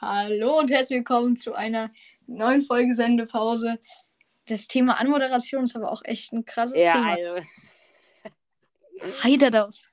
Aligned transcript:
Hallo 0.00 0.58
und 0.58 0.70
herzlich 0.70 0.96
willkommen 1.00 1.36
zu 1.36 1.52
einer 1.52 1.90
neuen 2.26 2.62
Folge 2.62 2.94
Sendepause. 2.94 3.78
Das 4.46 4.68
Thema 4.68 4.98
Anmoderation 4.98 5.64
ist 5.64 5.76
aber 5.76 5.92
auch 5.92 6.00
echt 6.04 6.32
ein 6.32 6.46
krasses 6.46 6.80
Ja, 6.80 6.92
Thema. 6.92 7.10
also, 7.14 7.46
Heidert 9.22 9.54
aus. 9.56 9.90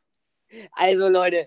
also 0.71 1.09
Leute, 1.09 1.45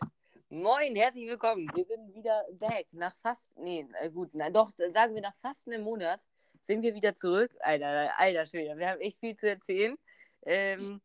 moin, 0.51 0.95
herzlich 0.95 1.27
willkommen. 1.27 1.67
Wir 1.75 1.87
sind 1.87 2.15
wieder 2.15 2.45
back. 2.53 2.87
Nach 2.93 3.17
fast, 3.17 3.51
nee, 3.57 3.87
gut, 4.13 4.29
na, 4.35 4.51
doch, 4.51 4.69
sagen 4.71 5.15
wir 5.15 5.23
nach 5.23 5.37
fast 5.41 5.67
einem 5.67 5.83
Monat 5.83 6.21
sind 6.61 6.83
wir 6.83 6.95
wieder 6.95 7.15
zurück. 7.15 7.53
Alter, 7.61 8.11
alter 8.19 8.45
Schwede, 8.45 8.77
wir 8.77 8.91
haben 8.91 9.01
echt 9.01 9.19
viel 9.19 9.35
zu 9.35 9.49
erzählen. 9.49 9.97
Ähm, 10.45 11.01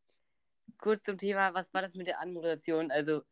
kurz 0.80 1.04
zum 1.04 1.18
Thema, 1.18 1.54
was 1.54 1.74
war 1.74 1.82
das 1.82 1.96
mit 1.96 2.08
der 2.08 2.20
Anmoderation? 2.20 2.92
Also, 2.92 3.24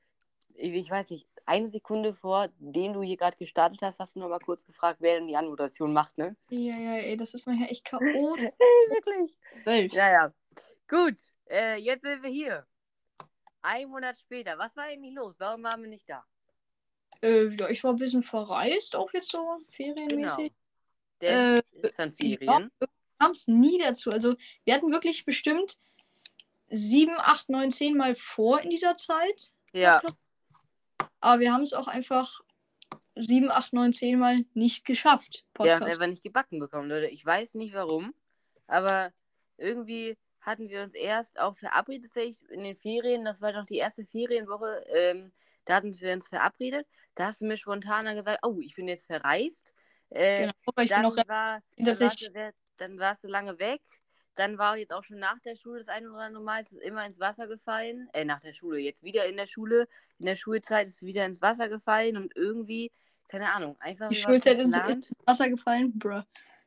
ich, 0.56 0.90
weiß 0.90 1.10
nicht, 1.12 1.28
eine 1.46 1.68
Sekunde 1.70 2.14
vor 2.14 2.50
dem 2.60 2.94
du 2.94 3.02
hier 3.02 3.18
gerade 3.18 3.38
gestartet 3.38 3.82
hast, 3.82 4.00
hast 4.00 4.16
du 4.16 4.20
noch 4.20 4.30
mal 4.30 4.40
kurz 4.40 4.66
gefragt, 4.66 4.98
wer 5.02 5.16
denn 5.16 5.28
die 5.28 5.36
Anmoderation 5.36 5.92
macht, 5.94 6.18
ne? 6.18 6.36
Ja, 6.50 6.78
ja, 6.78 6.96
ey, 6.98 7.18
das 7.18 7.34
ist 7.34 7.46
manchmal 7.48 7.70
echt 7.70 7.86
K.O. 7.86 8.00
Wirklich? 8.40 9.38
Welt. 9.66 9.94
Ja, 9.94 10.12
ja. 10.12 10.34
Gut, 10.88 11.16
äh, 11.50 11.78
jetzt 11.78 12.04
sind 12.04 12.22
wir 12.24 12.30
hier. 12.30 12.66
Ein 13.62 13.90
Monat 13.90 14.18
später. 14.18 14.58
Was 14.58 14.76
war 14.76 14.86
eigentlich 14.86 15.14
los? 15.14 15.40
Warum 15.40 15.64
waren 15.64 15.82
wir 15.82 15.90
nicht 15.90 16.10
da? 16.10 16.24
Äh, 17.22 17.50
ja, 17.56 17.70
ich 17.70 17.84
war 17.84 17.92
ein 17.92 17.98
bisschen 17.98 18.22
verreist, 18.24 18.96
auch 18.96 19.12
jetzt 19.14 19.32
so 19.32 19.38
Genau. 19.38 19.60
ferienmäßig. 19.70 20.54
Denn 21.22 21.58
Äh, 21.58 21.64
es 21.84 21.98
waren 21.98 22.12
Ferien. 22.12 22.72
kam 23.20 23.32
es 23.32 23.48
nie 23.48 23.78
dazu. 23.78 24.10
Also, 24.12 24.36
wir 24.66 24.74
hatten 24.74 24.92
wirklich 24.92 25.24
bestimmt 25.26 25.80
sieben, 26.68 27.14
acht, 27.18 27.50
neun, 27.50 27.70
zehn 27.70 27.96
Mal 27.96 28.16
vor 28.16 28.62
in 28.62 28.70
dieser 28.70 28.96
Zeit. 28.98 29.54
Ja, 29.74 30.02
Aber 31.22 31.40
wir 31.40 31.54
haben 31.54 31.62
es 31.62 31.74
auch 31.74 31.88
einfach 31.88 32.42
sieben, 33.16 33.52
acht, 33.52 33.74
neun, 33.74 33.94
zehn 33.94 34.20
Mal 34.20 34.46
nicht 34.54 34.86
geschafft. 34.86 35.46
wir 35.58 35.72
haben 35.72 35.76
es 35.76 35.80
Podcast. 35.80 35.92
einfach 35.94 36.08
nicht 36.08 36.24
gebacken 36.24 36.60
bekommen, 36.60 36.90
Leute. 36.90 37.08
Ich 37.08 37.26
weiß 37.26 37.56
nicht 37.56 37.74
warum, 37.74 38.14
aber 38.68 39.14
irgendwie 39.58 40.18
hatten 40.42 40.70
wir 40.70 40.82
uns 40.82 40.96
erst 40.96 41.40
auch 41.40 41.56
verabredet 41.56 42.12
in 42.50 42.64
den 42.64 42.76
Ferien. 42.76 43.24
Das 43.24 43.42
war 43.42 43.54
doch 43.54 43.66
die 43.66 43.78
erste 43.78 44.04
Ferienwoche. 44.04 44.84
Ähm, 44.88 45.32
da 45.66 45.76
hatten 45.76 45.94
wir 45.94 46.14
uns 46.14 46.28
verabredet. 46.28 46.88
Da 47.14 47.28
hast 47.28 47.42
du 47.42 47.46
mir 47.46 47.58
spontan 47.58 48.14
gesagt, 48.16 48.40
oh, 48.44 48.60
ich 48.60 48.76
bin 48.76 48.88
jetzt 48.88 49.06
verreist. 49.06 49.74
Äh, 50.10 50.42
Genau, 50.42 50.54
aber 50.66 50.84
ich 50.84 50.90
bin 50.90 50.98
dann, 50.98 51.06
auch 51.06 51.28
war, 51.28 51.62
dann, 51.78 52.00
warst 52.00 52.22
du 52.22 52.32
sehr, 52.32 52.54
dann 52.78 53.00
warst 53.00 53.24
du 53.24 53.28
lange 53.28 53.60
weg. 53.60 53.82
Dann 54.42 54.58
war 54.58 54.76
jetzt 54.76 54.92
auch 54.92 55.04
schon 55.04 55.20
nach 55.20 55.40
der 55.42 55.56
Schule 55.56 55.78
das 55.78 55.88
eine 55.88 56.10
oder 56.10 56.22
andere 56.22 56.44
Mal, 56.44 56.62
es 56.62 56.72
ist 56.72 56.82
immer 56.82 57.06
ins 57.06 57.20
Wasser 57.20 57.46
gefallen. 57.46 58.10
Äh, 58.12 58.26
nach 58.26 58.40
der 58.40 58.54
Schule, 58.54 58.80
jetzt 58.80 59.04
wieder 59.04 59.28
in 59.28 59.38
der 59.38 59.46
Schule. 59.46 59.88
In 60.18 60.26
der 60.26 60.34
Schulzeit 60.34 60.88
ist 60.88 60.96
es 60.96 61.04
wieder 61.04 61.28
ins 61.28 61.44
Wasser 61.44 61.70
gefallen 61.70 62.18
und 62.18 62.36
irgendwie, 62.36 62.92
keine 63.28 63.54
Ahnung, 63.54 63.78
einfach. 63.80 64.10
die 64.10 64.16
Schulzeit 64.16 64.60
ist, 64.60 64.76
ist 64.76 64.96
ins 64.96 65.12
Wasser 65.28 65.48
gefallen. 65.48 65.92
Bruh. 66.00 66.24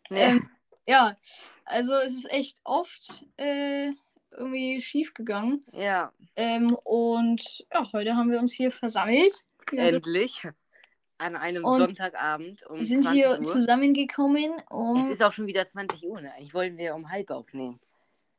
Ja. 0.08 0.16
Ähm, 0.16 0.48
ja, 0.86 1.16
also 1.64 1.94
es 1.94 2.14
ist 2.14 2.30
echt 2.30 2.60
oft 2.62 3.24
äh, 3.38 3.90
irgendwie 4.30 4.80
schief 4.80 5.12
gegangen. 5.12 5.64
ja, 5.72 6.12
Ähm, 6.36 6.76
und 6.84 7.66
ja, 7.72 7.92
heute 7.92 8.14
haben 8.14 8.30
wir 8.30 8.38
uns 8.38 8.52
hier 8.52 8.70
versammelt. 8.70 9.44
Endlich. 9.72 10.46
An 11.18 11.36
einem 11.36 11.64
Und 11.64 11.78
Sonntagabend 11.78 12.66
um 12.66 12.76
Wir 12.76 12.84
sind 12.84 13.04
20 13.04 13.22
hier 13.22 13.38
Uhr. 13.38 13.44
zusammengekommen, 13.44 14.50
um. 14.68 15.00
Es 15.00 15.10
ist 15.10 15.22
auch 15.22 15.32
schon 15.32 15.46
wieder 15.46 15.64
20 15.64 16.04
Uhr, 16.04 16.20
ne? 16.20 16.32
Eigentlich 16.34 16.54
wollten 16.54 16.76
wir 16.76 16.94
um 16.94 17.10
halb 17.10 17.30
aufnehmen. 17.30 17.78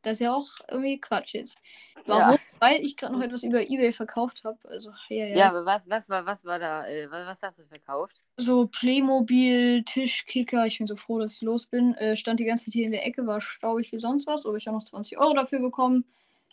Das 0.06 0.14
ist 0.14 0.20
ja 0.20 0.36
auch 0.36 0.48
irgendwie 0.70 1.00
Quatsch 1.00 1.34
jetzt. 1.34 1.58
Warum? 2.06 2.34
Ja, 2.34 2.40
Weil 2.60 2.86
ich 2.86 2.96
gerade 2.96 3.14
noch 3.14 3.24
etwas 3.24 3.42
über 3.42 3.68
Ebay 3.68 3.92
verkauft 3.92 4.44
habe. 4.44 4.60
Also, 4.66 4.92
ja, 5.10 5.26
ja. 5.26 5.36
ja 5.36 5.50
aber 5.50 5.66
was, 5.66 5.90
was, 5.90 6.08
war, 6.10 6.28
was 6.28 6.46
war 6.46 6.60
da? 6.60 6.86
Äh, 6.86 7.10
was, 7.10 7.26
was 7.26 7.42
hast 7.42 7.60
du 7.60 7.66
verkauft? 7.66 8.18
So 8.38 8.68
Playmobil, 8.68 9.84
Tischkicker. 9.84 10.68
Ich 10.68 10.78
bin 10.78 10.86
so 10.86 10.96
froh, 10.96 11.18
dass 11.18 11.38
ich 11.38 11.42
los 11.42 11.66
bin. 11.66 11.96
Äh, 11.96 12.16
stand 12.16 12.40
die 12.40 12.46
ganze 12.46 12.66
Zeit 12.66 12.74
hier 12.74 12.86
in 12.86 12.92
der 12.92 13.08
Ecke, 13.08 13.26
war 13.26 13.42
staubig 13.42 13.92
wie 13.92 13.98
sonst 13.98 14.28
was. 14.28 14.46
Aber 14.46 14.58
ich 14.58 14.68
habe 14.68 14.78
noch 14.78 14.84
20 14.84 15.18
Euro 15.18 15.34
dafür 15.34 15.60
bekommen. 15.60 16.06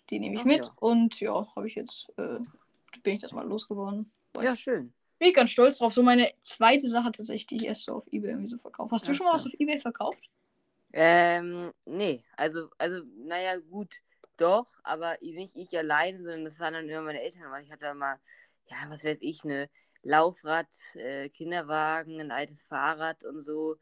Die 0.08 0.18
nehme 0.18 0.36
ich 0.36 0.40
Ach 0.40 0.46
mit. 0.46 0.72
Und 0.76 1.20
ja, 1.20 1.46
habe 1.54 1.66
ich 1.66 1.74
jetzt. 1.74 2.10
Äh, 2.16 2.38
bin 3.02 3.16
ich 3.16 3.20
das 3.20 3.32
mal 3.32 3.46
losgeworden. 3.46 4.10
Ja, 4.40 4.56
schön. 4.56 4.94
Bin 5.22 5.28
ich 5.28 5.36
ganz 5.36 5.52
stolz 5.52 5.78
drauf. 5.78 5.94
So 5.94 6.02
meine 6.02 6.28
zweite 6.42 6.88
Sache 6.88 7.12
tatsächlich, 7.12 7.46
die 7.46 7.54
ich 7.54 7.66
erst 7.66 7.84
so 7.84 7.94
auf 7.94 8.04
Ebay 8.08 8.30
irgendwie 8.30 8.48
so 8.48 8.58
verkauft. 8.58 8.90
Hast 8.90 9.06
du 9.06 9.12
Ach 9.12 9.14
schon 9.14 9.26
mal 9.26 9.34
was 9.34 9.46
auf 9.46 9.52
Ebay 9.56 9.78
verkauft? 9.78 10.18
Ähm, 10.92 11.72
nee, 11.84 12.24
also, 12.36 12.70
also, 12.76 13.02
naja, 13.24 13.56
gut, 13.58 13.94
doch, 14.36 14.66
aber 14.82 15.18
nicht 15.20 15.54
ich 15.54 15.78
alleine, 15.78 16.20
sondern 16.20 16.44
das 16.44 16.58
waren 16.58 16.74
dann 16.74 16.88
immer 16.88 17.02
meine 17.02 17.22
Eltern, 17.22 17.52
weil 17.52 17.62
ich 17.62 17.70
hatte 17.70 17.84
da 17.84 17.94
mal, 17.94 18.18
ja, 18.66 18.78
was 18.88 19.04
weiß 19.04 19.18
ich, 19.20 19.44
eine 19.44 19.70
Laufrad, 20.02 20.66
äh, 20.94 21.28
Kinderwagen, 21.28 22.20
ein 22.20 22.32
altes 22.32 22.64
Fahrrad 22.64 23.22
und 23.22 23.42
so. 23.42 23.76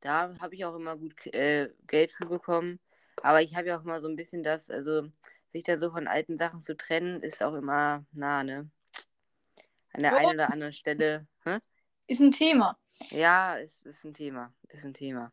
Da 0.00 0.34
habe 0.40 0.54
ich 0.54 0.64
auch 0.64 0.76
immer 0.76 0.96
gut 0.96 1.26
äh, 1.26 1.68
Geld 1.88 2.10
für 2.10 2.24
bekommen. 2.24 2.80
Aber 3.22 3.42
ich 3.42 3.54
habe 3.54 3.68
ja 3.68 3.78
auch 3.78 3.84
mal 3.84 4.00
so 4.00 4.08
ein 4.08 4.16
bisschen 4.16 4.42
das, 4.42 4.70
also 4.70 5.02
sich 5.52 5.62
dann 5.62 5.78
so 5.78 5.90
von 5.90 6.08
alten 6.08 6.38
Sachen 6.38 6.60
zu 6.60 6.74
trennen, 6.74 7.20
ist 7.20 7.42
auch 7.42 7.52
immer 7.52 8.06
nah, 8.12 8.42
ne? 8.42 8.70
An 9.96 10.02
der 10.02 10.14
einen 10.14 10.34
oder 10.34 10.52
anderen 10.52 10.74
Stelle. 10.74 11.26
Hä? 11.44 11.58
Ist 12.06 12.20
ein 12.20 12.30
Thema. 12.30 12.78
Ja, 13.10 13.58
es 13.58 13.80
ist 13.82 14.04
ein 14.04 14.12
Thema. 14.12 14.52
Ist 14.68 14.84
ein 14.84 14.92
Thema. 14.92 15.32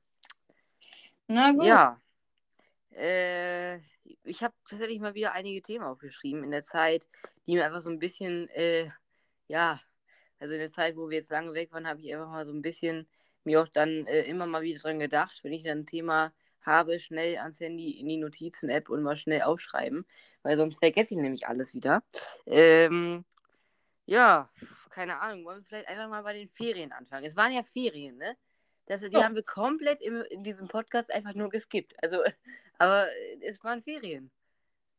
Na 1.27 1.51
gut. 1.51 1.65
Ja. 1.65 1.99
Äh, 2.95 3.79
ich 4.23 4.41
habe 4.41 4.53
tatsächlich 4.69 5.01
mal 5.01 5.15
wieder 5.15 5.33
einige 5.33 5.61
Themen 5.61 5.83
aufgeschrieben 5.83 6.45
in 6.45 6.51
der 6.51 6.61
Zeit, 6.61 7.09
die 7.45 7.55
mir 7.55 7.65
einfach 7.65 7.81
so 7.81 7.89
ein 7.89 7.99
bisschen, 7.99 8.47
äh, 8.51 8.89
ja, 9.49 9.81
also 10.39 10.53
in 10.53 10.59
der 10.61 10.69
Zeit, 10.69 10.95
wo 10.95 11.09
wir 11.09 11.17
jetzt 11.17 11.31
lange 11.31 11.53
weg 11.53 11.73
waren, 11.73 11.85
habe 11.85 11.99
ich 11.99 12.13
einfach 12.13 12.29
mal 12.29 12.45
so 12.45 12.53
ein 12.53 12.61
bisschen 12.61 13.05
mir 13.43 13.61
auch 13.61 13.67
dann 13.67 14.07
äh, 14.07 14.21
immer 14.21 14.45
mal 14.45 14.61
wieder 14.61 14.79
dran 14.79 14.97
gedacht, 14.97 15.43
wenn 15.43 15.51
ich 15.51 15.63
dann 15.63 15.79
ein 15.79 15.85
Thema 15.85 16.31
habe, 16.61 17.01
schnell 17.01 17.37
ans 17.37 17.59
Handy 17.59 17.99
in 17.99 18.07
die 18.07 18.15
Notizen-App 18.15 18.87
und 18.87 19.03
mal 19.03 19.17
schnell 19.17 19.41
aufschreiben, 19.41 20.05
weil 20.41 20.55
sonst 20.55 20.79
vergesse 20.79 21.15
ich 21.15 21.19
nämlich 21.19 21.47
alles 21.47 21.73
wieder. 21.73 22.01
Ähm, 22.45 23.25
ja, 24.05 24.49
keine 24.89 25.19
Ahnung, 25.19 25.45
wollen 25.45 25.59
wir 25.61 25.65
vielleicht 25.65 25.87
einfach 25.87 26.09
mal 26.09 26.23
bei 26.23 26.33
den 26.33 26.49
Ferien 26.49 26.91
anfangen. 26.91 27.25
Es 27.25 27.35
waren 27.35 27.51
ja 27.51 27.63
Ferien, 27.63 28.17
ne? 28.17 28.35
Das, 28.85 29.01
die 29.01 29.07
Ja. 29.11 29.23
haben 29.23 29.35
wir 29.35 29.43
komplett 29.43 30.01
im, 30.01 30.21
in 30.29 30.43
diesem 30.43 30.67
Podcast 30.67 31.11
einfach 31.11 31.33
nur 31.33 31.49
geskippt. 31.49 31.95
Also, 32.03 32.21
aber 32.77 33.07
äh, 33.07 33.39
es 33.41 33.63
waren 33.63 33.81
Ferien. 33.81 34.31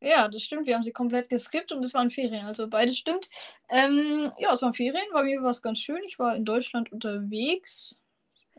Ja, 0.01 0.27
das 0.27 0.43
stimmt. 0.43 0.67
Wir 0.67 0.75
haben 0.75 0.83
sie 0.83 0.91
komplett 0.91 1.29
geskippt 1.29 1.71
und 1.71 1.83
es 1.83 1.93
waren 1.93 2.11
Ferien. 2.11 2.45
Also 2.45 2.67
beides 2.67 2.97
stimmt. 2.97 3.29
Ähm, 3.69 4.29
ja, 4.37 4.53
es 4.53 4.61
waren 4.61 4.73
Ferien. 4.73 5.05
Bei 5.13 5.23
mir 5.23 5.41
war 5.41 5.51
es 5.51 5.61
ganz 5.61 5.79
schön. 5.79 6.01
Ich 6.05 6.19
war 6.19 6.35
in 6.35 6.45
Deutschland 6.45 6.91
unterwegs. 6.91 7.99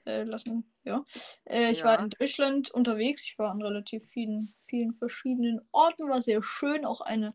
Äh, 0.06 0.22
lassen, 0.22 0.72
ja. 0.84 1.04
Äh, 1.44 1.72
ich 1.72 1.82
war 1.82 1.98
Ja. 1.98 2.04
in 2.04 2.10
Deutschland 2.10 2.70
unterwegs. 2.70 3.22
Ich 3.24 3.38
war 3.38 3.50
an 3.50 3.60
relativ 3.60 4.04
vielen, 4.08 4.42
vielen 4.68 4.92
verschiedenen 4.92 5.60
Orten. 5.72 6.08
War 6.08 6.22
sehr 6.22 6.42
schön. 6.42 6.84
Auch 6.84 7.00
eine 7.00 7.34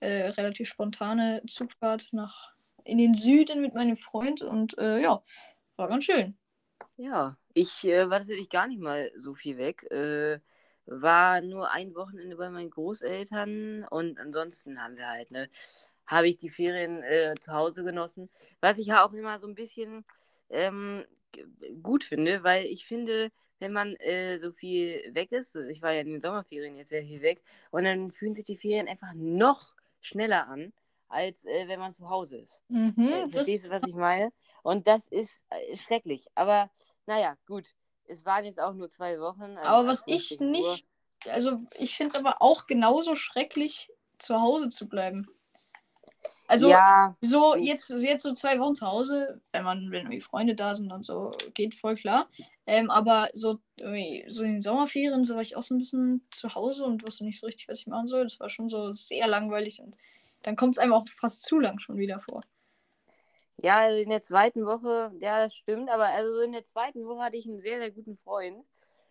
äh, 0.00 0.28
relativ 0.28 0.68
spontane 0.68 1.42
Zugfahrt 1.46 2.12
nach 2.12 2.54
in 2.84 2.98
den 2.98 3.14
Süden 3.14 3.60
mit 3.60 3.74
meinem 3.74 3.96
Freund. 3.96 4.42
Und 4.42 4.76
äh, 4.78 5.00
ja, 5.00 5.22
war 5.76 5.88
ganz 5.88 6.04
schön. 6.04 6.36
Ja, 6.96 7.36
ich 7.54 7.84
äh, 7.84 8.10
war 8.10 8.18
tatsächlich 8.18 8.48
gar 8.48 8.66
nicht 8.66 8.80
mal 8.80 9.10
so 9.16 9.34
viel 9.34 9.56
weg. 9.56 9.90
Äh, 9.90 10.40
war 10.86 11.40
nur 11.40 11.70
ein 11.70 11.94
Wochenende 11.94 12.36
bei 12.36 12.50
meinen 12.50 12.70
Großeltern 12.70 13.84
und 13.88 14.18
ansonsten 14.18 14.82
haben 14.82 14.96
wir 14.96 15.08
halt, 15.08 15.30
ne, 15.30 15.48
habe 16.06 16.28
ich 16.28 16.36
die 16.36 16.50
Ferien 16.50 17.02
äh, 17.02 17.34
zu 17.38 17.52
Hause 17.52 17.84
genossen. 17.84 18.28
Was 18.60 18.78
ich 18.78 18.88
ja 18.88 19.04
auch 19.04 19.12
immer 19.12 19.38
so 19.38 19.46
ein 19.46 19.54
bisschen 19.54 20.04
ähm, 20.48 21.04
gut 21.82 22.02
finde, 22.02 22.42
weil 22.42 22.66
ich 22.66 22.86
finde, 22.86 23.30
wenn 23.60 23.72
man 23.72 23.94
äh, 23.96 24.38
so 24.38 24.52
viel 24.52 25.14
weg 25.14 25.32
ist, 25.32 25.54
ich 25.54 25.80
war 25.80 25.92
ja 25.92 26.00
in 26.00 26.10
den 26.10 26.20
Sommerferien 26.20 26.76
jetzt 26.76 26.88
sehr 26.88 27.02
viel 27.02 27.22
weg, 27.22 27.42
und 27.70 27.84
dann 27.84 28.10
fühlen 28.10 28.34
sich 28.34 28.44
die 28.44 28.56
Ferien 28.56 28.88
einfach 28.88 29.12
noch 29.14 29.74
schneller 30.00 30.48
an, 30.48 30.72
als 31.08 31.44
äh, 31.44 31.68
wenn 31.68 31.80
man 31.80 31.92
zu 31.92 32.08
Hause 32.08 32.38
ist. 32.38 32.62
Mhm, 32.68 32.94
Äh, 32.98 33.30
Verstehst 33.30 33.66
du, 33.66 33.70
was 33.70 33.82
ich 33.86 33.94
meine? 33.94 34.32
Und 34.62 34.86
das 34.86 35.06
ist 35.08 35.44
äh, 35.50 35.76
schrecklich. 35.76 36.26
Aber 36.34 36.70
naja, 37.06 37.36
gut. 37.46 37.66
Es 38.06 38.24
waren 38.24 38.44
jetzt 38.44 38.58
auch 38.58 38.74
nur 38.74 38.88
zwei 38.88 39.20
Wochen. 39.20 39.56
also 39.56 39.60
aber 39.60 39.78
ab 39.78 39.86
was 39.86 40.02
ich 40.06 40.28
50 40.28 40.40
Uhr. 40.40 40.46
nicht, 40.46 40.86
also 41.26 41.60
ich 41.74 41.96
finde 41.96 42.16
es 42.16 42.20
aber 42.24 42.42
auch 42.42 42.66
genauso 42.66 43.14
schrecklich, 43.14 43.88
zu 44.18 44.40
Hause 44.40 44.68
zu 44.68 44.88
bleiben. 44.88 45.28
Also 46.50 46.68
ja, 46.68 47.16
so 47.20 47.54
jetzt, 47.54 47.90
jetzt 47.90 48.24
so 48.24 48.32
zwei 48.32 48.58
Wochen 48.58 48.74
zu 48.74 48.84
Hause, 48.84 49.40
wenn 49.52 49.62
man, 49.62 49.92
wenn 49.92 50.00
irgendwie 50.00 50.20
Freunde 50.20 50.56
da 50.56 50.74
sind 50.74 50.90
und 50.92 51.04
so, 51.04 51.30
geht 51.54 51.76
voll 51.76 51.94
klar. 51.94 52.28
Ähm, 52.66 52.90
aber 52.90 53.28
so, 53.34 53.60
so 53.78 54.42
in 54.42 54.54
den 54.54 54.60
Sommerferien, 54.60 55.24
so 55.24 55.36
war 55.36 55.42
ich 55.42 55.56
auch 55.56 55.62
so 55.62 55.74
ein 55.74 55.78
bisschen 55.78 56.26
zu 56.32 56.54
Hause 56.56 56.84
und 56.84 57.06
wusste 57.06 57.24
nicht 57.24 57.38
so 57.38 57.46
richtig, 57.46 57.68
was 57.68 57.80
ich 57.80 57.86
machen 57.86 58.08
soll. 58.08 58.24
Das 58.24 58.40
war 58.40 58.50
schon 58.50 58.68
so 58.68 58.94
sehr 58.96 59.28
langweilig 59.28 59.80
und 59.80 59.94
dann 60.42 60.56
kommt 60.56 60.76
es 60.76 60.78
einem 60.78 60.92
auch 60.92 61.06
fast 61.08 61.42
zu 61.42 61.60
lang 61.60 61.78
schon 61.78 61.98
wieder 61.98 62.20
vor. 62.20 62.42
ja, 63.58 63.80
also 63.80 64.00
in 64.00 64.08
der 64.10 64.20
zweiten 64.22 64.66
Woche, 64.66 65.12
ja, 65.20 65.40
das 65.42 65.54
stimmt, 65.54 65.90
aber 65.90 66.06
also 66.06 66.32
so 66.34 66.40
in 66.40 66.52
der 66.52 66.64
zweiten 66.64 67.06
Woche 67.06 67.22
hatte 67.22 67.36
ich 67.36 67.46
einen 67.46 67.60
sehr, 67.60 67.78
sehr 67.78 67.90
guten 67.90 68.16
Freund. 68.16 68.64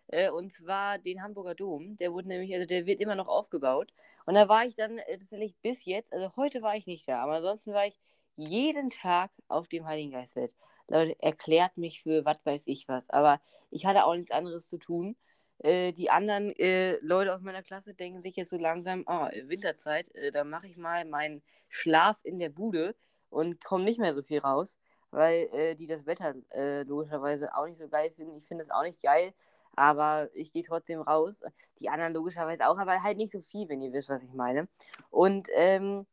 Äh, 0.08 0.30
und 0.30 0.52
zwar 0.52 0.98
den 0.98 1.22
Hamburger 1.22 1.54
Dom. 1.54 1.96
Der 1.96 2.12
wurde 2.12 2.28
nämlich, 2.28 2.52
also 2.54 2.66
der 2.66 2.86
wird 2.86 3.00
immer 3.00 3.14
noch 3.14 3.28
aufgebaut. 3.28 3.92
Und 4.30 4.36
da 4.36 4.48
war 4.48 4.64
ich 4.64 4.76
dann 4.76 4.98
äh, 4.98 5.18
tatsächlich 5.18 5.56
bis 5.60 5.84
jetzt, 5.84 6.12
also 6.12 6.30
heute 6.36 6.62
war 6.62 6.76
ich 6.76 6.86
nicht 6.86 7.08
da, 7.08 7.20
aber 7.20 7.38
ansonsten 7.38 7.72
war 7.72 7.88
ich 7.88 7.98
jeden 8.36 8.88
Tag 8.88 9.32
auf 9.48 9.66
dem 9.66 9.86
Heiligen 9.86 10.12
Geistfeld. 10.12 10.52
Leute, 10.86 11.20
erklärt 11.20 11.76
mich 11.76 12.04
für 12.04 12.24
was 12.24 12.38
weiß 12.46 12.68
ich 12.68 12.86
was. 12.86 13.10
Aber 13.10 13.40
ich 13.72 13.86
hatte 13.86 14.04
auch 14.04 14.14
nichts 14.14 14.30
anderes 14.30 14.68
zu 14.68 14.78
tun. 14.78 15.16
Äh, 15.58 15.90
die 15.94 16.10
anderen 16.10 16.54
äh, 16.60 16.96
Leute 17.00 17.34
aus 17.34 17.40
meiner 17.40 17.64
Klasse 17.64 17.92
denken 17.92 18.20
sich 18.20 18.36
jetzt 18.36 18.50
so 18.50 18.56
langsam, 18.56 19.02
oh, 19.08 19.26
Winterzeit, 19.48 20.14
äh, 20.14 20.30
da 20.30 20.44
mache 20.44 20.68
ich 20.68 20.76
mal 20.76 21.04
meinen 21.06 21.42
Schlaf 21.68 22.20
in 22.22 22.38
der 22.38 22.50
Bude 22.50 22.94
und 23.30 23.64
komme 23.64 23.82
nicht 23.82 23.98
mehr 23.98 24.14
so 24.14 24.22
viel 24.22 24.38
raus, 24.38 24.78
weil 25.10 25.48
äh, 25.52 25.74
die 25.74 25.86
das 25.86 26.06
Wetter 26.06 26.34
äh, 26.50 26.82
logischerweise 26.82 27.54
auch 27.56 27.66
nicht 27.66 27.78
so 27.78 27.88
geil 27.88 28.10
finden. 28.10 28.36
Ich 28.36 28.46
finde 28.46 28.62
es 28.62 28.70
auch 28.70 28.82
nicht 28.82 29.02
geil, 29.02 29.32
aber 29.76 30.28
ich 30.34 30.52
gehe 30.52 30.62
trotzdem 30.62 31.00
raus. 31.00 31.42
Die 31.80 31.88
anderen 31.88 32.12
logischerweise 32.12 32.68
auch, 32.68 32.78
aber 32.78 33.02
halt 33.02 33.16
nicht 33.16 33.32
so 33.32 33.40
viel, 33.40 33.68
wenn 33.68 33.82
ihr 33.82 33.92
wisst, 33.92 34.08
was 34.08 34.22
ich 34.22 34.32
meine. 34.32 34.68
Und 35.10 35.48
ähm, 35.54 36.06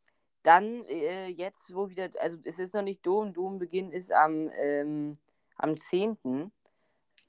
dann 0.43 0.85
äh, 0.85 1.27
jetzt, 1.27 1.73
wo 1.75 1.89
wieder, 1.89 2.09
also 2.21 2.37
es 2.45 2.59
ist 2.59 2.73
noch 2.73 2.81
nicht 2.81 3.05
Dom, 3.05 3.33
Dombeginn 3.33 3.91
ist 3.91 4.11
am, 4.11 4.49
ähm, 4.55 5.13
am 5.57 5.75
10. 5.77 6.51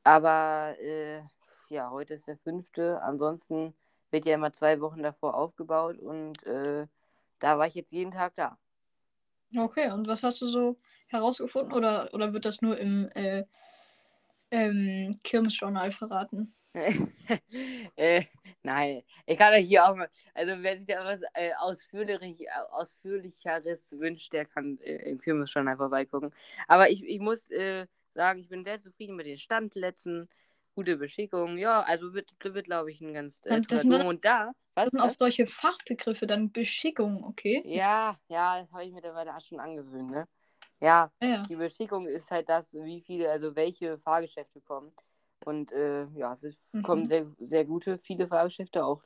Aber 0.05 0.76
äh, 0.81 1.23
ja, 1.69 1.91
heute 1.91 2.14
ist 2.14 2.29
der 2.29 2.38
5. 2.38 2.71
Ansonsten 3.00 3.75
wird 4.11 4.25
ja 4.25 4.35
immer 4.35 4.53
zwei 4.53 4.81
Wochen 4.81 5.03
davor 5.03 5.35
aufgebaut 5.35 5.99
und 5.99 6.43
äh, 6.47 6.87
da 7.41 7.59
war 7.59 7.67
ich 7.67 7.75
jetzt 7.75 7.93
jeden 7.93 8.12
Tag 8.12 8.35
da. 8.37 8.56
Okay, 9.56 9.91
und 9.91 10.06
was 10.06 10.23
hast 10.23 10.41
du 10.43 10.49
so 10.49 10.76
herausgefunden 11.09 11.73
oder, 11.73 12.09
oder 12.13 12.33
wird 12.33 12.45
das 12.45 12.63
nur 12.63 12.79
im 12.79 13.11
äh, 13.15 13.45
ähm, 14.51 15.19
Kirmesjournal 15.23 15.93
verraten? 15.93 16.55
äh, 17.97 18.25
nein, 18.63 19.03
ich 19.27 19.39
kann 19.39 19.53
ja 19.55 19.59
hier 19.59 19.87
auch 19.87 19.97
mal, 19.97 20.09
also 20.35 20.53
wer 20.61 20.77
sich 20.77 20.87
da 20.87 21.05
was 21.05 21.21
äh, 21.35 21.53
ausführlich, 21.59 22.47
ausführlicheres 22.71 23.93
wünscht, 23.99 24.33
der 24.33 24.45
kann 24.45 24.79
äh, 24.81 25.11
im 25.11 25.19
Kirmesjournal 25.19 25.77
vorbeigucken. 25.77 26.33
Aber 26.69 26.91
ich, 26.91 27.05
ich 27.05 27.21
muss 27.21 27.51
äh, 27.51 27.87
sagen, 28.15 28.41
ich 28.41 28.49
bin 28.49 28.65
sehr 28.65 28.79
zufrieden 28.79 29.17
mit 29.17 29.27
den 29.27 29.39
Standplätzen, 29.39 30.29
gute 30.75 30.97
Beschickung, 30.97 31.59
ja, 31.59 31.83
also 31.83 32.15
wird, 32.15 32.31
wird 32.41 32.67
glaube 32.67 32.93
ich, 32.93 33.01
ein 33.01 33.15
ganz 33.15 33.41
äh, 33.47 33.61
das 33.63 33.83
sind, 33.83 33.93
und 33.95 34.25
da. 34.25 34.53
Was, 34.75 34.85
das 34.85 34.91
sind 34.93 35.01
auch 35.01 35.11
solche 35.11 35.47
Fachbegriffe, 35.47 36.27
dann 36.27 36.53
Beschickung, 36.53 37.25
okay? 37.25 37.63
Ja, 37.67 38.17
ja, 38.29 38.61
das 38.61 38.71
habe 38.73 38.85
ich 38.85 38.93
mittlerweile 38.93 39.35
auch 39.35 39.41
schon 39.41 39.59
angewöhnt, 39.59 40.11
ne? 40.11 40.29
Ja, 40.81 41.11
ja, 41.21 41.45
die 41.49 41.57
Beschickung 41.57 42.07
ist 42.07 42.31
halt 42.31 42.49
das, 42.49 42.75
wie 42.75 43.01
viele, 43.01 43.31
also 43.31 43.57
welche 43.57 43.99
Fahrgeschäfte 43.99 44.61
kommen. 44.61 44.93
Und 45.45 45.73
äh, 45.73 46.05
ja, 46.15 46.33
es 46.33 46.45
ist, 46.45 46.75
mhm. 46.75 46.83
kommen 46.83 47.07
sehr, 47.07 47.27
sehr 47.41 47.65
gute, 47.65 47.99
viele 47.99 48.29
Fahrgeschäfte, 48.29 48.85
auch 48.85 49.03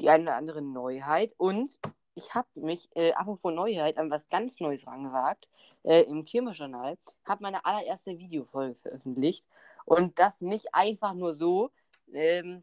die 0.00 0.08
eine 0.10 0.24
oder 0.24 0.36
andere 0.36 0.62
Neuheit. 0.62 1.34
Und 1.36 1.78
ich 2.14 2.34
habe 2.34 2.48
mich, 2.56 2.88
äh, 2.94 3.12
apropos 3.12 3.52
Neuheit, 3.52 3.98
an 3.98 4.10
was 4.10 4.28
ganz 4.28 4.58
Neues 4.60 4.86
rangewagt, 4.86 5.48
äh, 5.84 6.02
im 6.02 6.24
Kirmejournal, 6.24 6.96
habe 7.24 7.42
meine 7.42 7.64
allererste 7.64 8.18
Videofolge 8.18 8.74
veröffentlicht. 8.74 9.44
Und 9.84 10.18
das 10.18 10.40
nicht 10.40 10.74
einfach 10.74 11.14
nur 11.14 11.34
so. 11.34 11.70
Ähm, 12.12 12.62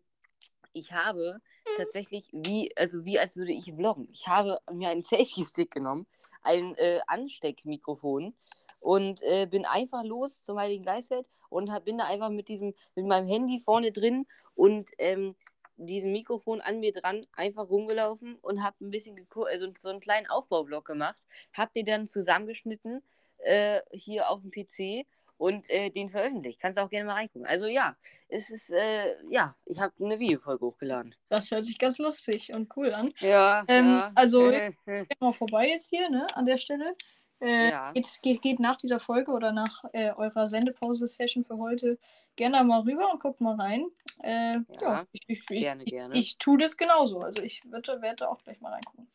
ich 0.73 0.91
habe 0.91 1.39
tatsächlich, 1.77 2.29
wie, 2.33 2.75
also 2.75 3.05
wie 3.05 3.19
als 3.19 3.37
würde 3.37 3.51
ich 3.53 3.73
vloggen. 3.73 4.09
Ich 4.11 4.27
habe 4.27 4.59
mir 4.71 4.89
einen 4.89 5.01
Selfie-Stick 5.01 5.71
genommen, 5.71 6.07
ein 6.43 6.75
äh, 6.75 6.99
Ansteckmikrofon 7.07 8.33
und 8.79 9.21
äh, 9.23 9.47
bin 9.49 9.65
einfach 9.65 10.03
los 10.03 10.43
zum 10.43 10.59
Heiligen 10.59 10.85
Geistfeld 10.85 11.25
und 11.49 11.71
hab, 11.71 11.85
bin 11.85 11.97
da 11.97 12.05
einfach 12.05 12.29
mit 12.29 12.47
diesem, 12.47 12.73
mit 12.95 13.05
meinem 13.05 13.27
Handy 13.27 13.59
vorne 13.59 13.91
drin 13.91 14.25
und 14.55 14.91
ähm, 14.97 15.35
diesem 15.77 16.11
Mikrofon 16.11 16.61
an 16.61 16.79
mir 16.79 16.93
dran 16.93 17.25
einfach 17.33 17.69
rumgelaufen 17.69 18.35
und 18.41 18.63
habe 18.63 18.75
ein 18.81 18.91
bisschen 18.91 19.27
also 19.45 19.67
so 19.77 19.89
einen 19.89 19.99
kleinen 19.99 20.27
Aufbaublock 20.27 20.85
gemacht, 20.85 21.23
habe 21.53 21.71
den 21.73 21.85
dann 21.85 22.07
zusammengeschnitten 22.07 23.01
äh, 23.39 23.81
hier 23.91 24.29
auf 24.29 24.41
dem 24.41 24.51
PC 24.51 25.07
und 25.37 25.69
äh, 25.69 25.89
den 25.89 26.09
veröffentlicht. 26.09 26.59
Kannst 26.59 26.77
du 26.77 26.83
auch 26.83 26.89
gerne 26.89 27.05
mal 27.05 27.13
reingucken. 27.13 27.47
Also 27.47 27.67
ja, 27.67 27.95
es 28.27 28.49
ist, 28.49 28.69
äh, 28.69 29.15
ja, 29.29 29.55
ich 29.65 29.79
habe 29.79 29.93
eine 30.03 30.19
Videofolge 30.19 30.65
hochgeladen. 30.65 31.15
Das 31.29 31.51
hört 31.51 31.65
sich 31.65 31.77
ganz 31.77 31.97
lustig 31.97 32.53
und 32.53 32.75
cool 32.75 32.93
an. 32.93 33.11
Ja. 33.19 33.63
Ähm, 33.67 33.87
ja. 33.87 34.11
Also, 34.15 34.49
ich 34.49 35.19
mal 35.19 35.33
vorbei 35.33 35.69
jetzt 35.69 35.89
hier, 35.89 36.09
ne, 36.09 36.27
an 36.35 36.45
der 36.45 36.57
Stelle. 36.57 36.95
Äh, 37.41 37.71
ja. 37.71 37.91
geht, 37.91 38.19
geht, 38.21 38.41
geht, 38.41 38.59
nach 38.59 38.77
dieser 38.77 38.99
Folge 38.99 39.31
oder 39.31 39.51
nach 39.51 39.83
äh, 39.91 40.11
eurer 40.13 40.47
Sendepause-Session 40.47 41.43
für 41.43 41.57
heute 41.57 41.97
gerne 42.35 42.63
mal 42.63 42.81
rüber 42.81 43.11
und 43.11 43.21
guckt 43.21 43.41
mal 43.41 43.59
rein. 43.59 43.85
Äh, 44.21 44.53
ja, 44.53 44.63
ja, 44.81 45.07
ich, 45.11 45.21
ich, 45.27 45.45
gerne, 45.47 45.83
ich, 45.83 45.91
gerne. 45.91 46.15
Ich, 46.15 46.37
tue 46.37 46.57
das 46.57 46.77
genauso. 46.77 47.19
Also 47.19 47.41
ich 47.41 47.61
werde, 47.69 48.01
werde 48.01 48.29
auch 48.29 48.41
gleich 48.43 48.61
mal 48.61 48.71
reingucken. 48.71 49.11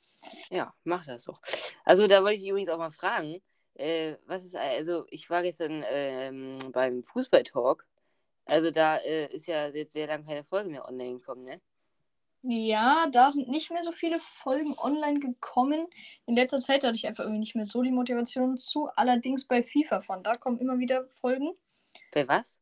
Ja, 0.50 0.74
mach 0.84 1.06
das 1.06 1.24
doch. 1.24 1.40
Also 1.84 2.06
da 2.06 2.22
wollte 2.22 2.40
ich 2.42 2.48
übrigens 2.48 2.68
auch 2.68 2.78
mal 2.78 2.90
fragen, 2.90 3.40
äh, 3.78 4.16
was 4.26 4.44
ist, 4.44 4.56
also 4.56 5.06
ich 5.10 5.30
war 5.30 5.42
gestern 5.42 5.84
ähm, 5.88 6.58
beim 6.72 7.02
Fußballtalk. 7.02 7.86
Also 8.44 8.70
da 8.70 8.96
äh, 8.96 9.26
ist 9.34 9.46
ja 9.46 9.68
jetzt 9.68 9.92
sehr 9.92 10.06
lange 10.06 10.24
keine 10.24 10.44
Folge 10.44 10.70
mehr 10.70 10.86
online 10.88 11.18
gekommen, 11.18 11.44
ne? 11.44 11.60
Ja, 12.42 13.08
da 13.10 13.30
sind 13.30 13.48
nicht 13.48 13.70
mehr 13.70 13.82
so 13.82 13.92
viele 13.92 14.20
Folgen 14.20 14.74
online 14.78 15.18
gekommen. 15.18 15.86
In 16.26 16.36
letzter 16.36 16.60
Zeit 16.60 16.84
hatte 16.84 16.94
ich 16.94 17.06
einfach 17.06 17.24
irgendwie 17.24 17.40
nicht 17.40 17.56
mehr 17.56 17.64
so 17.64 17.82
die 17.82 17.90
Motivation 17.90 18.56
zu. 18.56 18.88
Allerdings 18.94 19.44
bei 19.44 19.62
FIFA 19.62 20.02
von 20.02 20.22
da 20.22 20.36
kommen 20.36 20.58
immer 20.58 20.78
wieder 20.78 21.08
Folgen. 21.20 21.52
Bei 22.12 22.26
was? 22.28 22.60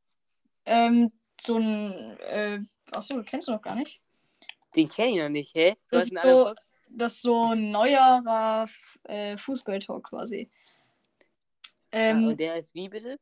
Ähm, 0.65 1.12
so 1.41 1.59
ein, 1.59 2.19
äh, 2.21 2.61
achso, 2.91 3.23
kennst 3.23 3.49
du 3.49 3.53
noch 3.53 3.62
gar 3.62 3.77
nicht? 3.77 4.01
Den 4.75 4.89
kenne 4.89 5.11
ich 5.11 5.19
noch 5.19 5.29
nicht, 5.29 5.55
hä? 5.55 5.77
Du 5.91 5.99
das, 5.99 6.11
ist 6.11 6.23
so, 6.23 6.55
das 6.89 7.12
ist 7.15 7.23
so 7.23 7.53
ein 7.53 7.71
neuerer 7.71 8.69
äh, 9.05 9.37
Fußballtalk 9.37 10.05
quasi. 10.05 10.51
Ähm, 11.97 12.25
ah, 12.25 12.29
und 12.29 12.41
der 12.41 12.57
ist 12.57 12.75
wie 12.75 12.91
bitte? 12.91 13.19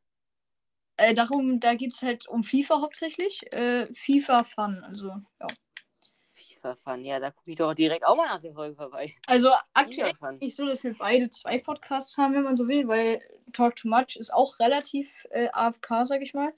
Äh, 0.97 1.13
darum, 1.13 1.61
da 1.61 1.75
geht 1.75 1.93
es 1.93 2.01
halt 2.01 2.27
um 2.27 2.43
FIFA 2.43 2.81
hauptsächlich. 2.81 3.41
Äh, 3.53 3.87
FIFA 3.93 4.43
Fun, 4.43 4.83
also 4.83 5.07
ja. 5.07 5.47
FIFA 6.33 6.75
Fun, 6.75 7.05
ja, 7.05 7.19
da 7.19 7.31
gucke 7.31 7.51
ich 7.51 7.57
doch 7.57 7.73
direkt 7.73 8.05
auch 8.05 8.17
mal 8.17 8.25
nach 8.25 8.41
der 8.41 8.53
Folge 8.53 8.75
vorbei. 8.75 9.13
Also 9.27 9.49
aktuell 9.73 10.13
nicht 10.41 10.57
so, 10.57 10.65
dass 10.65 10.83
wir 10.83 10.93
beide 10.97 11.29
zwei 11.29 11.57
Podcasts 11.59 12.17
haben, 12.17 12.33
wenn 12.33 12.43
man 12.43 12.57
so 12.57 12.67
will, 12.67 12.87
weil 12.87 13.21
Talk 13.53 13.77
Too 13.77 13.87
Much 13.87 14.17
ist 14.17 14.33
auch 14.33 14.59
relativ 14.59 15.25
äh, 15.29 15.47
AFK, 15.53 16.03
sag 16.03 16.21
ich 16.21 16.33
mal. 16.33 16.53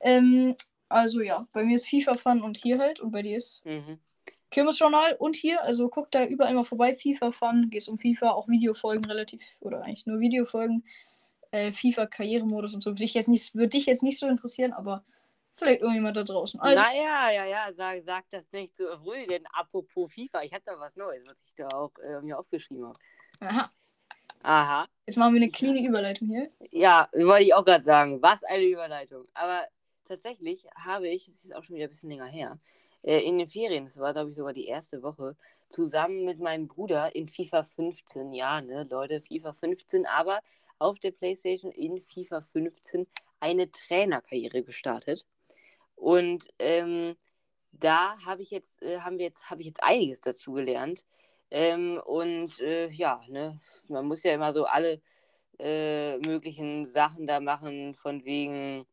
Ähm, 0.00 0.54
also 0.90 1.22
ja, 1.22 1.46
bei 1.52 1.64
mir 1.64 1.76
ist 1.76 1.88
FIFA 1.88 2.18
Fun 2.18 2.42
und 2.42 2.58
hier 2.58 2.78
halt 2.78 3.00
und 3.00 3.12
bei 3.12 3.22
dir 3.22 3.38
ist 3.38 3.64
mhm. 3.64 3.98
Kirmesjournal 4.50 5.16
und 5.18 5.36
hier, 5.36 5.62
also 5.62 5.88
guckt 5.88 6.14
da 6.14 6.26
überall 6.26 6.52
mal 6.52 6.64
vorbei, 6.64 6.94
FIFA 6.94 7.32
Fun, 7.32 7.70
geht 7.70 7.80
es 7.80 7.88
um 7.88 7.98
FIFA, 7.98 8.32
auch 8.32 8.48
Videofolgen 8.48 9.06
relativ, 9.06 9.40
oder 9.60 9.82
eigentlich 9.82 10.06
nur 10.06 10.20
Videofolgen 10.20 10.84
äh, 11.52 11.72
FIFA-Karrieremodus 11.72 12.74
und 12.74 12.82
so. 12.82 12.90
Würde, 12.90 13.04
ich 13.04 13.14
jetzt 13.14 13.28
nicht, 13.28 13.54
würde 13.54 13.68
dich 13.68 13.86
jetzt 13.86 14.02
nicht 14.02 14.18
so 14.18 14.26
interessieren, 14.26 14.72
aber 14.72 15.04
vielleicht 15.52 15.82
irgendjemand 15.82 16.16
da 16.16 16.24
draußen. 16.24 16.58
Also, 16.60 16.82
naja, 16.82 17.30
ja, 17.30 17.44
ja, 17.44 17.72
sag, 17.74 18.02
sag 18.04 18.24
das 18.30 18.50
nicht 18.52 18.74
so 18.76 18.84
früh, 19.02 19.26
denn 19.26 19.44
apropos 19.52 20.12
FIFA, 20.12 20.42
ich 20.42 20.52
habe 20.52 20.62
da 20.64 20.78
was 20.78 20.96
Neues, 20.96 21.22
was 21.26 21.36
ich 21.44 21.54
da 21.54 21.68
auch 21.68 21.92
äh, 21.98 22.20
mir 22.20 22.38
aufgeschrieben 22.38 22.86
habe. 22.86 22.98
Aha. 23.40 23.70
Aha. 24.42 24.88
Jetzt 25.06 25.16
machen 25.16 25.34
wir 25.34 25.42
eine 25.42 25.50
cleane 25.50 25.80
ja. 25.80 25.88
Überleitung 25.88 26.28
hier. 26.28 26.50
Ja, 26.70 27.08
wollte 27.12 27.44
ich 27.44 27.54
auch 27.54 27.64
gerade 27.64 27.84
sagen. 27.84 28.20
Was 28.22 28.42
eine 28.42 28.64
Überleitung. 28.64 29.24
Aber 29.34 29.66
tatsächlich 30.08 30.66
habe 30.74 31.08
ich, 31.08 31.28
es 31.28 31.44
ist 31.44 31.54
auch 31.54 31.62
schon 31.62 31.76
wieder 31.76 31.86
ein 31.86 31.90
bisschen 31.90 32.10
länger 32.10 32.26
her, 32.26 32.58
äh, 33.02 33.20
in 33.20 33.38
den 33.38 33.46
Ferien, 33.46 33.84
das 33.84 33.98
war 33.98 34.12
glaube 34.12 34.30
ich 34.30 34.36
sogar 34.36 34.52
die 34.52 34.66
erste 34.66 35.02
Woche, 35.02 35.36
zusammen 35.68 36.24
mit 36.24 36.40
meinem 36.40 36.68
Bruder 36.68 37.14
in 37.14 37.26
FIFA 37.26 37.64
15, 37.64 38.32
ja, 38.32 38.60
ne, 38.60 38.86
Leute, 38.90 39.20
FIFA 39.20 39.54
15, 39.54 40.06
aber 40.06 40.40
auf 40.82 40.98
der 40.98 41.12
PlayStation 41.12 41.72
in 41.72 42.00
FIFA 42.00 42.42
15 42.42 43.06
eine 43.40 43.70
Trainerkarriere 43.70 44.64
gestartet. 44.64 45.24
Und 45.94 46.48
ähm, 46.58 47.16
da 47.72 48.18
habe 48.26 48.42
ich 48.42 48.50
jetzt, 48.50 48.82
äh, 48.82 49.00
haben 49.00 49.18
wir 49.18 49.26
jetzt, 49.26 49.48
habe 49.48 49.60
ich 49.60 49.68
jetzt 49.68 49.82
einiges 49.82 50.20
dazu 50.20 50.52
gelernt. 50.52 51.06
Ähm, 51.50 52.00
und 52.04 52.60
äh, 52.60 52.88
ja, 52.88 53.20
ne, 53.28 53.60
man 53.88 54.06
muss 54.06 54.24
ja 54.24 54.34
immer 54.34 54.52
so 54.52 54.64
alle 54.64 55.00
äh, 55.58 56.18
möglichen 56.18 56.86
Sachen 56.86 57.26
da 57.26 57.40
machen, 57.40 57.94
von 57.94 58.24
wegen 58.24 58.86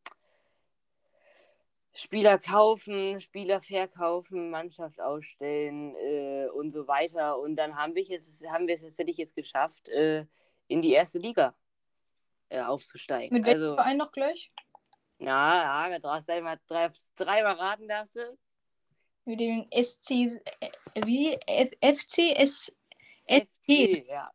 Spieler 1.92 2.38
kaufen, 2.38 3.18
Spieler 3.20 3.60
verkaufen, 3.60 4.50
Mannschaft 4.50 5.00
ausstellen 5.00 5.96
äh, 5.96 6.48
und 6.54 6.70
so 6.70 6.86
weiter. 6.86 7.38
Und 7.40 7.56
dann 7.56 7.76
haben 7.76 7.94
wir 7.94 8.08
es, 8.10 8.42
haben 8.48 8.68
wir 8.68 8.74
es 8.74 8.82
tatsächlich 8.82 9.16
jetzt 9.18 9.34
geschafft, 9.34 9.88
äh, 9.88 10.24
in 10.68 10.82
die 10.82 10.92
erste 10.92 11.18
Liga 11.18 11.54
äh, 12.50 12.60
aufzusteigen. 12.60 13.36
Mit 13.36 13.46
welchem 13.46 13.62
also, 13.62 13.76
Verein 13.76 13.96
noch 13.96 14.12
gleich? 14.12 14.52
Ja, 15.18 15.88
ja, 15.88 15.96
du 15.96 16.02
darfst 16.02 16.28
einmal 16.30 16.58
drei, 16.66 16.90
dreimal 17.16 17.54
raten, 17.54 17.88
darfst 17.88 18.16
du. 18.16 18.38
Mit 19.24 19.40
dem 19.40 19.66
SC, 19.70 20.40
äh, 20.60 20.70
wie? 21.04 21.34
F, 21.46 21.70
FC, 21.80 22.36
S, 22.36 22.72
FC, 23.26 24.06
ja. 24.08 24.30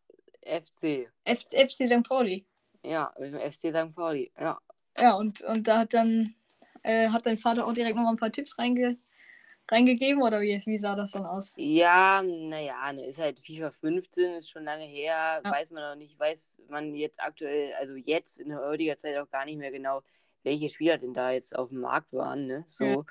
FC. 0.46 1.10
F, 1.24 1.42
FC 1.52 1.88
St. 1.88 2.04
Pauli. 2.08 2.46
Ja, 2.84 3.14
mit 3.20 3.34
dem 3.34 3.40
FC 3.40 3.72
St. 3.76 3.96
Pauli, 3.96 4.32
ja. 4.40 4.60
Ja, 4.98 5.16
und, 5.16 5.42
und 5.42 5.68
da 5.68 5.80
hat 5.80 5.94
dann, 5.94 6.36
äh, 6.84 7.10
hat 7.10 7.26
dein 7.26 7.40
Vater 7.40 7.66
auch 7.66 7.74
direkt 7.74 7.96
noch 7.96 8.04
mal 8.04 8.12
ein 8.12 8.18
paar 8.18 8.32
Tipps 8.32 8.58
reinge, 8.58 8.98
reingegeben 9.72 10.22
oder 10.22 10.42
wie, 10.42 10.62
wie 10.66 10.78
sah 10.78 10.96
das 10.96 11.12
dann 11.12 11.26
aus? 11.26 11.54
Ja, 11.58 12.22
naja, 12.24 12.92
ne, 12.94 13.06
ist 13.06 13.20
halt 13.20 13.40
FIFA 13.40 13.72
15, 13.72 14.34
ist 14.36 14.50
schon 14.50 14.64
lange 14.64 14.86
her, 14.86 15.42
Ja. 15.44 15.52
weiß 15.52 15.72
man 15.72 15.84
noch 15.84 15.96
nicht, 15.96 16.20
weiß 16.20 16.58
man 16.70 16.94
jetzt 16.96 17.22
aktuell, 17.22 17.74
also 17.80 17.96
jetzt 17.96 18.38
in 18.38 18.50
der 18.50 18.60
heutiger 18.60 18.96
Zeit 18.96 19.18
auch 19.18 19.30
gar 19.30 19.46
nicht 19.46 19.58
mehr 19.58 19.72
genau, 19.72 20.02
welche 20.44 20.70
Spieler 20.70 20.98
denn 20.98 21.14
da 21.14 21.32
jetzt 21.32 21.56
auf 21.56 21.70
dem 21.70 21.82
Markt 21.82 22.14
waren, 22.14 22.46
ne? 22.46 22.64
So. 22.68 22.86
Ja. 22.86 23.06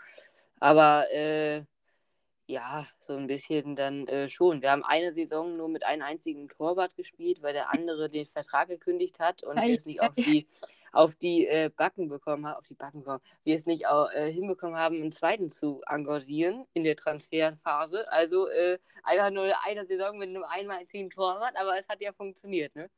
Aber 0.61 1.11
äh, 1.13 1.65
ja, 2.47 2.87
so 2.99 3.17
ein 3.17 3.27
bisschen 3.27 3.75
dann 3.75 4.07
äh, 4.07 4.29
schon. 4.29 4.63
Wir 4.63 4.71
haben 4.71 4.85
eine 4.85 5.13
Saison 5.13 5.57
nur 5.57 5.69
mit 5.69 5.85
einem 5.85 6.03
einzigen 6.03 6.49
Torwart 6.49 6.95
gespielt, 6.95 7.43
weil 7.43 7.55
der 7.55 7.73
andere 7.73 8.11
den 8.11 8.27
Vertrag 8.27 8.69
gekündigt 8.69 9.19
hat 9.19 9.43
und 9.43 9.59
Ei, 9.59 9.73
es 9.73 9.87
nicht 9.87 10.01
auf 10.01 10.15
die 10.15 10.47
auf 10.95 11.15
die 11.17 11.47
äh, 11.47 11.71
Backen 11.75 12.09
bekommen 12.09 12.47
haben, 12.47 12.57
auf 12.59 12.67
die 12.67 12.75
Backen 12.75 13.01
bekommen, 13.01 13.23
wir 13.45 13.57
es 13.57 13.67
nicht 13.67 13.87
au- 13.89 14.09
äh, 14.09 14.33
hinbekommen 14.33 14.77
haben, 14.79 14.97
einen 14.97 15.13
zweiten 15.13 15.51
zu 15.51 15.83
engagieren 15.87 16.67
in 16.75 16.85
der 16.85 16.97
Transferphase. 16.97 18.11
Also 18.13 18.49
äh, 18.49 18.79
einfach 19.03 19.31
nur 19.31 19.53
eine 19.65 19.87
Saison 19.87 20.19
mit 20.19 20.29
einem 20.31 20.45
einmal 20.45 20.79
einzigen 20.79 21.11
Torwart, 21.11 21.57
aber 21.57 21.79
es 21.79 21.89
hat 21.89 22.01
ja 22.01 22.13
funktioniert, 22.13 22.75
ne? 22.77 22.91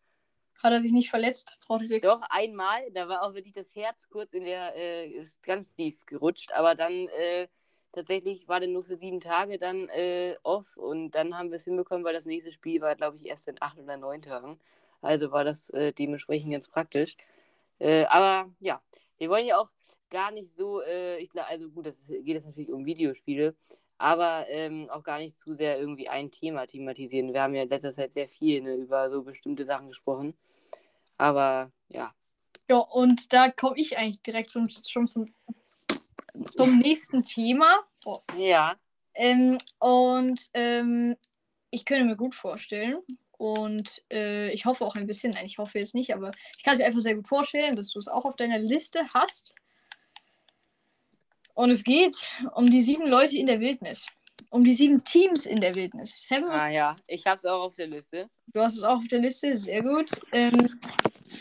Hat 0.62 0.72
er 0.72 0.82
sich 0.82 0.92
nicht 0.92 1.10
verletzt? 1.10 1.58
Brauchte 1.66 1.88
der 1.88 2.00
Doch, 2.00 2.20
einmal, 2.30 2.90
da 2.92 3.08
war 3.08 3.22
auch 3.22 3.34
wirklich 3.34 3.54
das 3.54 3.74
Herz 3.74 4.08
kurz 4.08 4.32
in 4.34 4.44
der, 4.44 4.74
äh, 4.76 5.08
ist 5.08 5.42
ganz 5.42 5.74
tief 5.74 6.04
gerutscht, 6.06 6.52
aber 6.52 6.74
dann 6.74 6.92
äh, 7.08 7.48
tatsächlich 7.92 8.48
war 8.48 8.60
der 8.60 8.68
nur 8.68 8.82
für 8.82 8.96
sieben 8.96 9.20
Tage 9.20 9.58
dann 9.58 9.88
äh, 9.90 10.36
off 10.42 10.76
und 10.76 11.12
dann 11.12 11.36
haben 11.38 11.50
wir 11.50 11.56
es 11.56 11.64
hinbekommen, 11.64 12.04
weil 12.04 12.14
das 12.14 12.26
nächste 12.26 12.52
Spiel 12.52 12.80
war, 12.80 12.94
glaube 12.96 13.16
ich, 13.16 13.26
erst 13.26 13.48
in 13.48 13.60
acht 13.60 13.78
oder 13.78 13.96
neun 13.96 14.22
Tagen. 14.22 14.58
Also 15.02 15.30
war 15.32 15.44
das 15.44 15.70
äh, 15.70 15.92
dementsprechend 15.92 16.52
ganz 16.52 16.68
praktisch. 16.68 17.16
Äh, 17.78 18.04
aber 18.06 18.50
ja, 18.60 18.82
wir 19.18 19.28
wollen 19.28 19.46
ja 19.46 19.58
auch 19.58 19.70
gar 20.10 20.30
nicht 20.30 20.52
so, 20.52 20.80
äh, 20.82 21.18
ich 21.18 21.30
glaube, 21.30 21.48
also 21.48 21.68
gut, 21.70 21.86
das 21.86 21.98
ist, 21.98 22.08
geht 22.24 22.36
es 22.36 22.46
natürlich 22.46 22.70
um 22.70 22.84
Videospiele, 22.84 23.56
aber 23.98 24.46
ähm, 24.48 24.88
auch 24.90 25.02
gar 25.02 25.18
nicht 25.18 25.38
zu 25.38 25.54
sehr 25.54 25.78
irgendwie 25.78 26.08
ein 26.08 26.30
Thema 26.30 26.66
thematisieren. 26.66 27.32
Wir 27.32 27.42
haben 27.42 27.54
ja 27.54 27.62
in 27.62 27.68
letzter 27.68 27.92
Zeit 27.92 28.12
sehr 28.12 28.28
viel 28.28 28.62
ne, 28.62 28.74
über 28.74 29.10
so 29.10 29.22
bestimmte 29.22 29.64
Sachen 29.64 29.88
gesprochen. 29.88 30.36
Aber 31.18 31.72
ja, 31.88 32.14
Ja, 32.70 32.78
und 32.78 33.32
da 33.32 33.50
komme 33.50 33.76
ich 33.78 33.96
eigentlich 33.96 34.22
direkt 34.22 34.50
zum, 34.50 34.68
schon 34.86 35.06
zum, 35.06 35.34
zum 36.50 36.78
nächsten 36.78 37.22
Thema. 37.22 37.78
Oh. 38.04 38.20
ja, 38.36 38.76
Ähm, 39.14 39.56
und 39.78 40.50
ähm, 40.52 41.16
ich 41.70 41.84
könnte 41.84 42.04
mir 42.04 42.16
gut 42.16 42.34
vorstellen, 42.34 42.98
und 43.38 44.02
äh, 44.10 44.50
ich 44.52 44.64
hoffe 44.64 44.84
auch 44.84 44.94
ein 44.94 45.06
bisschen, 45.06 45.32
nein, 45.32 45.46
ich 45.46 45.58
hoffe 45.58 45.78
jetzt 45.78 45.94
nicht, 45.94 46.14
aber 46.14 46.32
ich 46.56 46.64
kann 46.64 46.74
es 46.74 46.78
mir 46.78 46.86
einfach 46.86 47.00
sehr 47.00 47.16
gut 47.16 47.28
vorstellen, 47.28 47.76
dass 47.76 47.90
du 47.90 47.98
es 47.98 48.08
auch 48.08 48.24
auf 48.24 48.36
deiner 48.36 48.58
Liste 48.58 49.02
hast. 49.12 49.54
Und 51.54 51.70
es 51.70 51.84
geht 51.84 52.32
um 52.54 52.68
die 52.68 52.82
sieben 52.82 53.06
Leute 53.08 53.36
in 53.36 53.46
der 53.46 53.60
Wildnis. 53.60 54.06
Um 54.50 54.62
die 54.62 54.72
sieben 54.72 55.02
Teams 55.04 55.46
in 55.46 55.60
der 55.60 55.74
Wildnis. 55.74 56.26
Seven 56.26 56.50
ah 56.50 56.68
ja, 56.68 56.96
ich 57.06 57.26
habe 57.26 57.36
es 57.36 57.44
auch 57.44 57.62
auf 57.62 57.74
der 57.74 57.86
Liste. 57.86 58.28
Du 58.48 58.60
hast 58.60 58.76
es 58.76 58.84
auch 58.84 58.98
auf 58.98 59.08
der 59.08 59.20
Liste, 59.20 59.56
sehr 59.56 59.82
gut. 59.82 60.10
Ähm, 60.32 60.68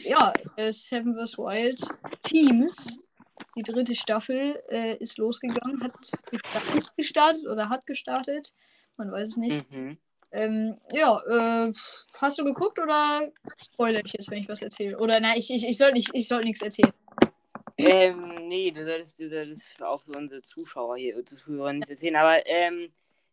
ja, 0.03 0.33
äh, 0.55 0.71
Seven 0.71 1.15
vs. 1.15 1.37
Wild 1.37 1.81
Teams. 2.23 3.11
Die 3.57 3.63
dritte 3.63 3.95
Staffel 3.95 4.61
äh, 4.69 4.97
ist 4.97 5.17
losgegangen, 5.17 5.81
hat 5.83 6.95
gestartet 6.95 7.45
oder 7.47 7.69
hat 7.69 7.85
gestartet. 7.85 8.53
Man 8.97 9.11
weiß 9.11 9.29
es 9.29 9.37
nicht. 9.37 9.69
Mhm. 9.71 9.97
Ähm, 10.35 10.75
ja, 10.91 11.21
äh, 11.29 11.73
hast 12.19 12.37
du 12.37 12.43
geguckt 12.43 12.77
oder 12.77 13.31
spoilere 13.63 14.01
ich 14.05 14.13
jetzt, 14.13 14.29
wenn 14.29 14.39
ich 14.39 14.49
was 14.49 14.61
erzähle? 14.61 14.97
Oder 14.97 15.21
nein, 15.21 15.37
ich, 15.37 15.49
ich, 15.49 15.65
ich 15.65 15.77
soll 15.77 15.93
nicht, 15.93 16.09
ich 16.13 16.27
soll 16.27 16.43
nichts 16.43 16.61
erzählen. 16.61 16.91
Ähm, 17.77 18.19
nee, 18.47 18.69
du 18.71 18.83
solltest, 18.85 19.19
du 19.19 19.29
solltest 19.29 19.81
auch 19.81 20.01
für 20.01 20.11
unsere 20.17 20.41
Zuschauer 20.41 20.97
hier, 20.97 21.23
Zuhörer 21.25 21.71
nichts 21.71 21.89
erzählen. 21.89 22.17
Aber, 22.17 22.45
ähm, 22.45 22.91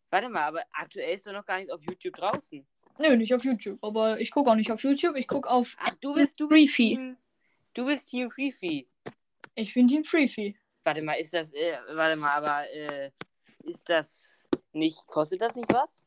warte 0.09 0.29
mal, 0.29 0.43
aber 0.43 0.63
aktuell 0.71 1.13
ist 1.13 1.27
doch 1.27 1.33
noch 1.33 1.45
gar 1.45 1.57
nichts 1.57 1.71
auf 1.73 1.81
YouTube 1.81 2.15
draußen. 2.15 2.65
Nö, 2.99 3.17
nicht 3.17 3.33
auf 3.33 3.43
YouTube, 3.43 3.83
aber 3.83 4.19
ich 4.21 4.31
gucke 4.31 4.49
auch 4.49 4.55
nicht 4.55 4.71
auf 4.71 4.81
YouTube, 4.81 5.17
ich 5.17 5.27
gucke 5.27 5.49
auf 5.49 5.75
Ach, 5.79 5.95
du 5.99 6.13
bist, 6.13 6.39
du 6.39 6.47
Freefee. 6.47 6.95
Team, 6.95 7.17
du 7.73 7.85
bist 7.85 8.09
Team 8.09 8.29
Freefee. 8.29 8.87
Ich 9.55 9.73
bin 9.73 9.87
Team 9.87 10.05
Freefee. 10.05 10.55
Warte 10.85 11.01
mal, 11.01 11.15
ist 11.15 11.33
das, 11.33 11.51
äh, 11.53 11.77
warte 11.91 12.15
mal, 12.17 12.31
aber, 12.31 12.69
äh, 12.69 13.11
ist 13.63 13.89
das 13.89 14.49
nicht, 14.71 15.05
kostet 15.07 15.41
das 15.41 15.55
nicht 15.55 15.71
was? 15.73 16.03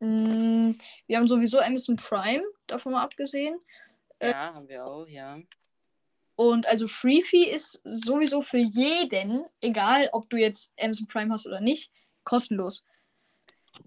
Mm, 0.00 0.72
wir 1.06 1.16
haben 1.16 1.28
sowieso 1.28 1.60
Amazon 1.60 1.96
Prime, 1.96 2.44
davon 2.66 2.92
mal 2.92 3.02
abgesehen. 3.02 3.58
Äh, 4.18 4.30
Ja, 4.30 4.54
haben 4.54 4.68
wir 4.68 4.84
auch, 4.84 5.08
ja. 5.08 5.38
Und 6.36 6.66
also 6.68 6.86
Freefee 6.86 7.44
ist 7.44 7.80
sowieso 7.84 8.42
für 8.42 8.58
jeden, 8.58 9.44
egal 9.62 10.10
ob 10.12 10.28
du 10.28 10.36
jetzt 10.36 10.72
Amazon 10.78 11.06
Prime 11.06 11.32
hast 11.32 11.46
oder 11.46 11.60
nicht, 11.60 11.90
kostenlos. 12.24 12.84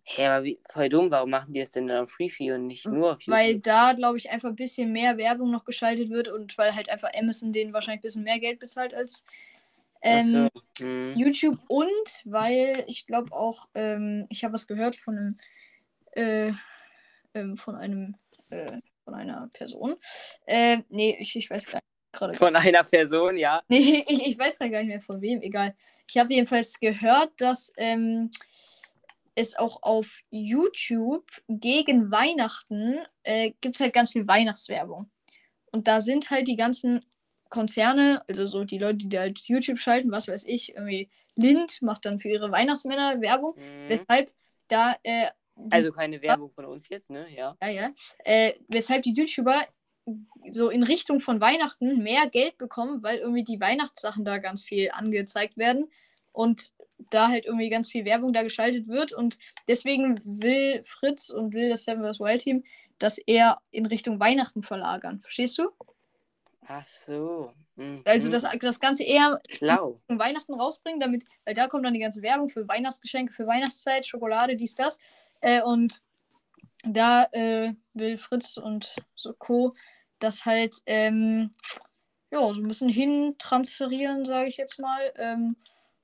Hä, 0.03 0.25
aber 0.27 0.45
wie, 0.45 0.59
voll 0.71 0.89
dumm, 0.89 1.11
warum 1.11 1.29
machen 1.29 1.53
die 1.53 1.59
es 1.59 1.71
denn 1.71 1.87
dann 1.87 2.03
auf 2.03 2.11
Freefee 2.11 2.51
und 2.51 2.67
nicht 2.67 2.87
nur 2.87 3.11
auf 3.11 3.21
YouTube? 3.21 3.35
Weil 3.35 3.59
da, 3.59 3.93
glaube 3.93 4.17
ich, 4.17 4.29
einfach 4.31 4.49
ein 4.49 4.55
bisschen 4.55 4.91
mehr 4.91 5.17
Werbung 5.17 5.51
noch 5.51 5.65
geschaltet 5.65 6.09
wird 6.09 6.27
und 6.27 6.57
weil 6.57 6.75
halt 6.75 6.89
einfach 6.89 7.09
Amazon 7.15 7.53
denen 7.53 7.73
wahrscheinlich 7.73 7.99
ein 7.99 8.07
bisschen 8.07 8.23
mehr 8.23 8.39
Geld 8.39 8.59
bezahlt 8.59 8.93
als 8.93 9.25
ähm, 10.01 10.49
so, 10.53 10.83
hm. 10.83 11.13
YouTube 11.17 11.59
und 11.67 12.21
weil 12.25 12.83
ich 12.87 13.05
glaube 13.05 13.31
auch, 13.33 13.67
ähm, 13.75 14.25
ich 14.29 14.43
habe 14.43 14.53
was 14.53 14.67
gehört 14.67 14.95
von 14.95 15.17
einem, 15.17 15.37
äh, 16.13 16.51
ähm, 17.33 17.57
von 17.57 17.75
einem, 17.75 18.15
äh, 18.49 18.79
von 19.03 19.13
einer 19.13 19.49
Person. 19.53 19.95
Äh, 20.45 20.79
nee, 20.89 21.17
ich, 21.19 21.35
ich 21.35 21.49
weiß 21.49 21.65
gar 21.65 21.75
nicht 21.79 21.85
gerade. 22.11 22.33
Von 22.33 22.55
einer 22.55 22.83
Person, 22.83 23.37
ja. 23.37 23.61
Nee, 23.67 24.03
ich, 24.07 24.27
ich 24.27 24.39
weiß 24.39 24.57
gerade 24.57 24.71
gar 24.71 24.79
nicht 24.79 24.89
mehr 24.89 25.01
von 25.01 25.21
wem, 25.21 25.41
egal. 25.41 25.75
Ich 26.09 26.17
habe 26.17 26.33
jedenfalls 26.33 26.79
gehört, 26.79 27.31
dass 27.37 27.71
ähm, 27.77 28.31
es 29.35 29.57
auch 29.57 29.83
auf 29.83 30.21
YouTube 30.31 31.25
gegen 31.47 32.11
Weihnachten 32.11 32.99
äh, 33.23 33.51
gibt 33.61 33.75
es 33.75 33.79
halt 33.79 33.93
ganz 33.93 34.11
viel 34.11 34.27
Weihnachtswerbung. 34.27 35.09
Und 35.71 35.87
da 35.87 36.01
sind 36.01 36.29
halt 36.31 36.47
die 36.47 36.55
ganzen 36.57 37.05
Konzerne, 37.49 38.21
also 38.27 38.47
so 38.47 38.63
die 38.63 38.77
Leute, 38.79 39.05
die 39.05 39.19
halt 39.19 39.39
YouTube 39.39 39.79
schalten, 39.79 40.11
was 40.11 40.27
weiß 40.27 40.45
ich, 40.45 40.75
irgendwie 40.75 41.09
Lind 41.35 41.81
macht 41.81 42.05
dann 42.05 42.19
für 42.19 42.29
ihre 42.29 42.51
Weihnachtsmänner 42.51 43.21
Werbung, 43.21 43.55
Hm. 43.55 43.89
weshalb 43.89 44.31
da 44.67 44.95
äh, 45.03 45.27
Also 45.71 45.91
keine 45.91 46.21
Werbung 46.21 46.51
von 46.51 46.65
uns 46.65 46.89
jetzt, 46.89 47.09
ne? 47.09 47.27
Ja. 47.29 47.57
ja, 47.61 47.69
ja. 47.69 47.91
Äh, 48.23 48.53
weshalb 48.67 49.03
die 49.03 49.13
YouTuber 49.13 49.61
so 50.51 50.69
in 50.69 50.83
Richtung 50.83 51.19
von 51.19 51.41
Weihnachten 51.41 52.01
mehr 52.01 52.27
Geld 52.29 52.57
bekommen, 52.57 53.03
weil 53.03 53.19
irgendwie 53.19 53.43
die 53.43 53.59
Weihnachtssachen 53.59 54.25
da 54.25 54.37
ganz 54.37 54.63
viel 54.63 54.89
angezeigt 54.91 55.57
werden 55.57 55.91
und 56.31 56.71
da 57.11 57.29
halt 57.29 57.45
irgendwie 57.45 57.69
ganz 57.69 57.89
viel 57.89 58.05
Werbung 58.05 58.33
da 58.33 58.43
geschaltet 58.43 58.87
wird. 58.87 59.13
Und 59.13 59.37
deswegen 59.67 60.21
will 60.23 60.81
Fritz 60.83 61.29
und 61.29 61.53
will 61.53 61.69
das 61.69 61.83
Seven 61.83 62.03
vs. 62.03 62.19
Wild 62.19 62.41
Team 62.41 62.63
das 62.97 63.17
eher 63.17 63.57
in 63.71 63.85
Richtung 63.85 64.19
Weihnachten 64.19 64.61
verlagern. 64.61 65.21
Verstehst 65.21 65.57
du? 65.57 65.69
Ach 66.67 66.85
so. 66.85 67.51
Mhm. 67.77 68.03
Also 68.05 68.29
das, 68.29 68.45
das 68.61 68.79
Ganze 68.79 69.03
eher 69.03 69.41
Schlau. 69.49 69.97
um 70.07 70.19
Weihnachten 70.19 70.53
rausbringen, 70.53 70.99
damit, 70.99 71.23
weil 71.45 71.55
da 71.55 71.67
kommt 71.67 71.85
dann 71.85 71.93
die 71.93 71.99
ganze 71.99 72.21
Werbung 72.21 72.49
für 72.49 72.67
Weihnachtsgeschenke, 72.67 73.33
für 73.33 73.47
Weihnachtszeit, 73.47 74.05
Schokolade, 74.05 74.55
dies, 74.55 74.75
das. 74.75 74.99
Äh, 75.41 75.61
und 75.61 76.01
da 76.83 77.25
äh, 77.31 77.73
will 77.93 78.17
Fritz 78.17 78.57
und 78.57 78.95
so 79.15 79.33
Co. 79.33 79.75
das 80.19 80.45
halt 80.45 80.77
ähm, 80.85 81.53
ja, 82.31 82.53
so 82.53 82.61
ein 82.61 82.67
bisschen 82.67 82.89
hin 82.89 83.35
transferieren, 83.37 84.25
sage 84.25 84.47
ich 84.47 84.57
jetzt 84.57 84.79
mal. 84.79 85.11
Ähm, 85.17 85.55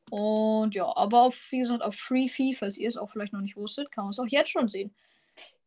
und 0.09 0.75
ja, 0.75 0.91
aber 0.95 1.23
auf, 1.23 1.47
wie 1.51 1.59
gesagt, 1.59 1.81
auf 1.81 1.95
Freefee, 1.95 2.53
falls 2.53 2.77
ihr 2.77 2.87
es 2.87 2.97
auch 2.97 3.09
vielleicht 3.09 3.33
noch 3.33 3.41
nicht 3.41 3.57
wusstet, 3.57 3.91
kann 3.91 4.05
man 4.05 4.11
es 4.11 4.19
auch 4.19 4.27
jetzt 4.27 4.49
schon 4.49 4.69
sehen. 4.69 4.93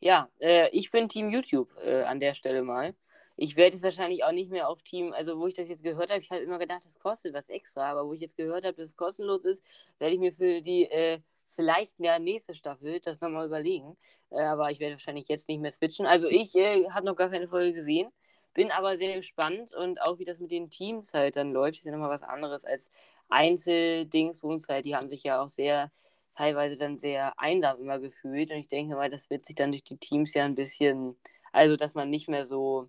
Ja, 0.00 0.28
äh, 0.40 0.68
ich 0.70 0.90
bin 0.90 1.08
Team 1.08 1.30
YouTube 1.30 1.70
äh, 1.84 2.02
an 2.04 2.20
der 2.20 2.34
Stelle 2.34 2.62
mal. 2.62 2.94
Ich 3.36 3.56
werde 3.56 3.76
es 3.76 3.82
wahrscheinlich 3.82 4.24
auch 4.24 4.32
nicht 4.32 4.50
mehr 4.50 4.68
auf 4.68 4.82
Team, 4.82 5.12
also 5.12 5.38
wo 5.38 5.46
ich 5.46 5.54
das 5.54 5.68
jetzt 5.68 5.84
gehört 5.84 6.10
habe, 6.10 6.20
ich 6.20 6.30
habe 6.30 6.42
immer 6.42 6.58
gedacht, 6.58 6.84
das 6.84 6.98
kostet 6.98 7.34
was 7.34 7.48
extra, 7.48 7.90
aber 7.90 8.06
wo 8.06 8.12
ich 8.12 8.20
jetzt 8.20 8.36
gehört 8.36 8.64
habe, 8.64 8.76
dass 8.76 8.88
es 8.88 8.96
kostenlos 8.96 9.44
ist, 9.44 9.62
werde 9.98 10.14
ich 10.14 10.20
mir 10.20 10.32
für 10.32 10.60
die 10.60 10.84
äh, 10.84 11.20
vielleicht 11.48 11.98
ja 12.00 12.18
nächste 12.18 12.54
Staffel 12.54 13.00
das 13.00 13.20
nochmal 13.20 13.46
überlegen. 13.46 13.96
Äh, 14.30 14.40
aber 14.42 14.70
ich 14.70 14.80
werde 14.80 14.94
wahrscheinlich 14.94 15.28
jetzt 15.28 15.48
nicht 15.48 15.60
mehr 15.60 15.70
switchen. 15.72 16.06
Also 16.06 16.28
ich 16.28 16.54
äh, 16.56 16.88
habe 16.90 17.06
noch 17.06 17.16
gar 17.16 17.30
keine 17.30 17.48
Folge 17.48 17.74
gesehen, 17.74 18.10
bin 18.54 18.70
aber 18.70 18.96
sehr 18.96 19.16
gespannt 19.16 19.72
und 19.74 20.00
auch 20.02 20.18
wie 20.18 20.24
das 20.24 20.38
mit 20.38 20.50
den 20.50 20.70
Teams 20.70 21.14
halt 21.14 21.36
dann 21.36 21.52
läuft, 21.52 21.78
ist 21.78 21.84
ja 21.84 21.92
nochmal 21.92 22.10
was 22.10 22.22
anderes 22.22 22.64
als 22.64 22.90
Einzeldingsbums 23.28 24.68
halt. 24.68 24.84
Die 24.84 24.96
haben 24.96 25.08
sich 25.08 25.22
ja 25.22 25.40
auch 25.42 25.48
sehr 25.48 25.90
teilweise 26.34 26.76
dann 26.78 26.96
sehr 26.96 27.38
einsam 27.38 27.80
immer 27.80 27.98
gefühlt. 27.98 28.50
Und 28.50 28.58
ich 28.58 28.68
denke 28.68 28.94
mal, 28.94 29.10
das 29.10 29.28
wird 29.30 29.44
sich 29.44 29.56
dann 29.56 29.72
durch 29.72 29.84
die 29.84 29.96
Teams 29.98 30.34
ja 30.34 30.44
ein 30.44 30.54
bisschen, 30.54 31.16
also 31.52 31.76
dass 31.76 31.94
man 31.94 32.10
nicht 32.10 32.28
mehr 32.28 32.46
so 32.46 32.88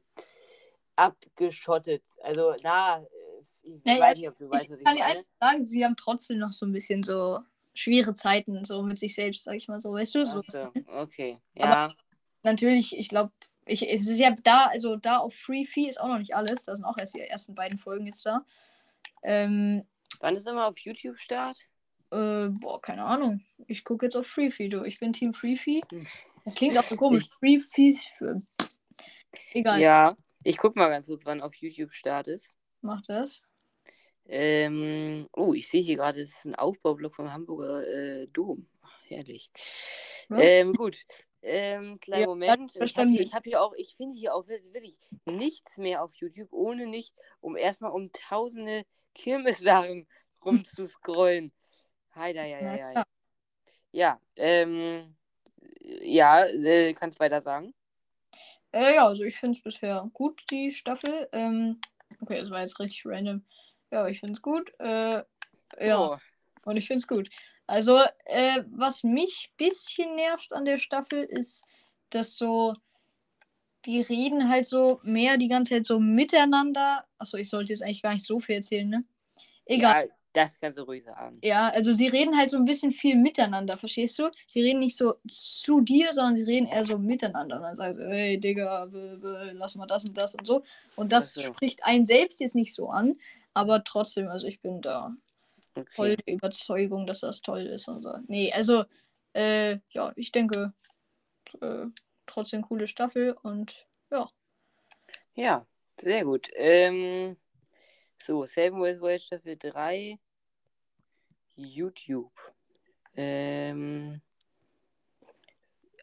abgeschottet, 0.95 2.03
also 2.21 2.53
na, 2.63 3.03
ich 3.61 3.81
Ja, 3.85 3.93
ja, 3.95 3.99
weiß 4.01 4.17
nicht, 4.17 4.27
ob 4.29 4.37
du 4.37 4.49
weißt, 4.49 4.65
ich 4.65 4.71
was 4.71 4.79
ich 4.79 4.85
kann 4.85 4.95
dir 4.95 5.03
meine. 5.03 5.19
einfach 5.19 5.31
sagen, 5.39 5.65
sie 5.65 5.85
haben 5.85 5.95
trotzdem 5.95 6.39
noch 6.39 6.53
so 6.53 6.65
ein 6.65 6.71
bisschen 6.73 7.03
so 7.03 7.39
schwere 7.79 8.13
Zeiten, 8.13 8.65
so 8.65 8.81
mit 8.83 8.99
sich 8.99 9.15
selbst, 9.15 9.43
sag 9.43 9.55
ich 9.55 9.67
mal 9.67 9.79
so, 9.81 9.93
weißt 9.93 10.15
du? 10.15 10.25
So, 10.25 10.41
so, 10.41 10.71
okay. 10.87 11.37
Aber- 11.57 11.69
Ja, 11.69 11.93
natürlich, 12.43 12.97
ich 12.97 13.09
glaube, 13.09 13.31
ich, 13.65 13.89
es 13.91 14.07
ist 14.07 14.19
ja 14.19 14.35
da, 14.43 14.65
also 14.71 14.95
da 14.95 15.17
auf 15.17 15.33
Free 15.35 15.65
Fee 15.65 15.87
ist 15.87 15.99
auch 16.01 16.07
noch 16.07 16.17
nicht 16.17 16.35
alles. 16.35 16.63
Da 16.63 16.75
sind 16.75 16.85
auch 16.85 16.97
erst 16.97 17.13
die 17.13 17.19
ersten 17.21 17.53
beiden 17.55 17.77
Folgen 17.77 18.07
jetzt 18.07 18.25
da. 18.25 18.43
Ähm, 19.23 19.85
wann 20.19 20.35
ist 20.35 20.47
immer 20.47 20.65
auf 20.67 20.79
YouTube 20.79 21.19
Start? 21.19 21.57
Äh, 22.11 22.47
boah, 22.49 22.81
keine 22.81 23.03
Ahnung. 23.03 23.41
Ich 23.67 23.83
gucke 23.83 24.07
jetzt 24.07 24.15
auf 24.15 24.25
Freefee, 24.25 24.69
du. 24.69 24.83
Ich 24.83 24.99
bin 24.99 25.13
Team 25.13 25.33
Freefee. 25.33 25.81
Hm. 25.91 26.07
Das 26.45 26.55
klingt 26.55 26.77
auch 26.77 26.83
so 26.83 26.95
komisch. 26.95 27.25
Ich- 27.25 27.33
Freefee 27.61 27.95
für. 28.17 28.41
Egal, 29.53 29.79
Ja, 29.79 30.17
ich 30.43 30.57
guck 30.57 30.75
mal 30.75 30.89
ganz 30.89 31.05
kurz, 31.05 31.25
wann 31.25 31.41
auf 31.41 31.53
YouTube 31.55 31.93
Start 31.93 32.27
ist. 32.27 32.55
mach 32.81 33.01
das. 33.03 33.43
Ähm, 34.31 35.27
oh, 35.33 35.53
ich 35.55 35.67
sehe 35.67 35.81
hier 35.81 35.95
gerade, 35.95 36.21
es 36.21 36.29
ist 36.29 36.45
ein 36.45 36.55
Aufbaublock 36.55 37.15
vom 37.15 37.33
Hamburger 37.33 37.87
äh, 37.87 38.27
Dom. 38.27 38.67
Herrlich. 39.07 39.51
Ähm, 40.29 40.73
gut. 40.73 41.03
Ähm, 41.41 41.99
kleinen 41.99 42.21
Ja, 42.21 42.27
Moment. 42.27 42.49
Ich 42.51 42.59
habe 42.59 42.77
verstanden. 42.79 43.13
hier, 43.13 43.21
ich 43.21 43.33
hab 43.33 43.43
hier 43.43 43.61
auch, 43.63 43.73
ich 43.75 43.95
finde 43.95 44.15
hier 44.15 44.35
auch 44.35 44.47
wirklich 44.47 44.99
nichts 45.25 45.77
mehr 45.77 46.03
auf 46.03 46.13
YouTube, 46.15 46.51
ohne 46.51 46.85
nicht, 46.85 47.15
um 47.41 47.57
erstmal 47.57 47.91
um 47.91 48.11
tausende 48.11 48.85
Kirmessachen 49.15 50.07
rumzuscrollen. 50.45 51.51
Heider, 52.13 52.45
ja, 52.45 52.59
ja, 52.59 52.71
Na 52.71 52.77
ja. 52.77 52.91
klar. 52.91 53.07
Ja, 53.91 54.21
ähm, 54.35 55.15
ja, 56.01 56.45
äh, 56.45 56.93
kannst 56.93 57.19
weiter 57.19 57.41
sagen. 57.41 57.73
Äh, 58.71 58.95
ja, 58.95 59.07
also 59.07 59.23
ich 59.23 59.35
finde 59.35 59.57
es 59.57 59.63
bisher 59.63 60.07
gut, 60.13 60.43
die 60.51 60.71
Staffel. 60.71 61.27
Ähm, 61.31 61.81
okay, 62.21 62.39
das 62.39 62.51
war 62.51 62.61
jetzt 62.61 62.79
richtig 62.79 63.03
random. 63.05 63.43
Ja, 63.91 64.07
ich 64.07 64.19
finde 64.19 64.33
es 64.33 64.41
gut. 64.41 64.71
Äh, 64.79 65.23
ja, 65.79 65.99
Oh, 65.99 66.17
und 66.65 66.77
ich 66.77 66.87
finde 66.87 66.99
es 66.99 67.07
gut. 67.07 67.29
Also, 67.67 67.97
äh, 68.25 68.63
was 68.71 69.03
mich 69.03 69.49
ein 69.51 69.67
bisschen 69.67 70.15
nervt 70.15 70.53
an 70.53 70.65
der 70.65 70.77
Staffel, 70.77 71.23
ist, 71.23 71.63
dass 72.09 72.37
so, 72.37 72.73
die 73.85 74.01
reden 74.01 74.49
halt 74.49 74.65
so 74.65 74.99
mehr 75.03 75.37
die 75.37 75.47
ganze 75.47 75.75
Zeit 75.75 75.85
so 75.85 75.99
miteinander. 75.99 77.05
Achso, 77.17 77.37
ich 77.37 77.49
sollte 77.49 77.71
jetzt 77.71 77.83
eigentlich 77.83 78.01
gar 78.01 78.13
nicht 78.13 78.25
so 78.25 78.39
viel 78.39 78.55
erzählen, 78.55 78.89
ne? 78.89 79.03
Egal. 79.65 80.07
ja, 80.07 80.13
das 80.33 80.59
kannst 80.59 80.77
du 80.77 80.83
ruhig 80.83 81.03
sagen. 81.03 81.39
Ja, 81.43 81.69
also 81.69 81.93
sie 81.93 82.07
reden 82.07 82.37
halt 82.37 82.49
so 82.49 82.57
ein 82.57 82.65
bisschen 82.65 82.91
viel 82.91 83.15
miteinander, 83.15 83.77
verstehst 83.77 84.17
du? 84.19 84.29
Sie 84.47 84.61
reden 84.61 84.79
nicht 84.79 84.95
so 84.95 85.15
zu 85.27 85.81
dir, 85.81 86.13
sondern 86.13 86.37
sie 86.37 86.43
reden 86.43 86.67
eher 86.67 86.85
so 86.85 86.97
miteinander. 86.97 87.57
Und 87.57 87.61
dann 87.63 87.75
sagen 87.75 87.95
sie, 87.95 88.05
hey 88.05 88.39
Digga, 88.39 88.89
lass 89.53 89.75
mal 89.75 89.87
das 89.87 90.05
und 90.05 90.17
das 90.17 90.35
und 90.35 90.45
so. 90.45 90.63
Und 90.95 91.11
das 91.11 91.33
so. 91.33 91.41
spricht 91.41 91.83
einen 91.83 92.05
selbst 92.05 92.39
jetzt 92.39 92.55
nicht 92.55 92.73
so 92.73 92.89
an, 92.89 93.15
aber 93.59 93.83
trotzdem, 93.83 94.29
also 94.29 94.47
ich 94.47 94.61
bin 94.61 94.81
da 94.81 95.13
voll 95.91 96.13
Okay. 96.13 96.23
der 96.25 96.33
Überzeugung, 96.35 97.05
dass 97.05 97.21
das 97.21 97.41
toll 97.41 97.65
ist 97.67 97.87
und 97.87 98.01
so. 98.01 98.13
Nee, 98.27 98.51
also, 98.53 98.85
äh, 99.33 99.77
ja, 99.89 100.11
ich 100.15 100.31
denke, 100.31 100.73
äh, 101.61 101.85
trotzdem 102.25 102.61
coole 102.61 102.87
Staffel 102.87 103.33
und 103.43 103.87
ja. 104.11 104.29
Ja, 105.35 105.65
sehr 105.99 106.25
gut. 106.25 106.49
Ähm, 106.55 107.37
so, 108.21 108.45
Seven 108.45 108.81
West 108.81 109.01
West 109.01 109.25
Staffel 109.27 109.57
3. 109.57 110.19
YouTube. 111.55 112.33
Ähm, 113.15 114.21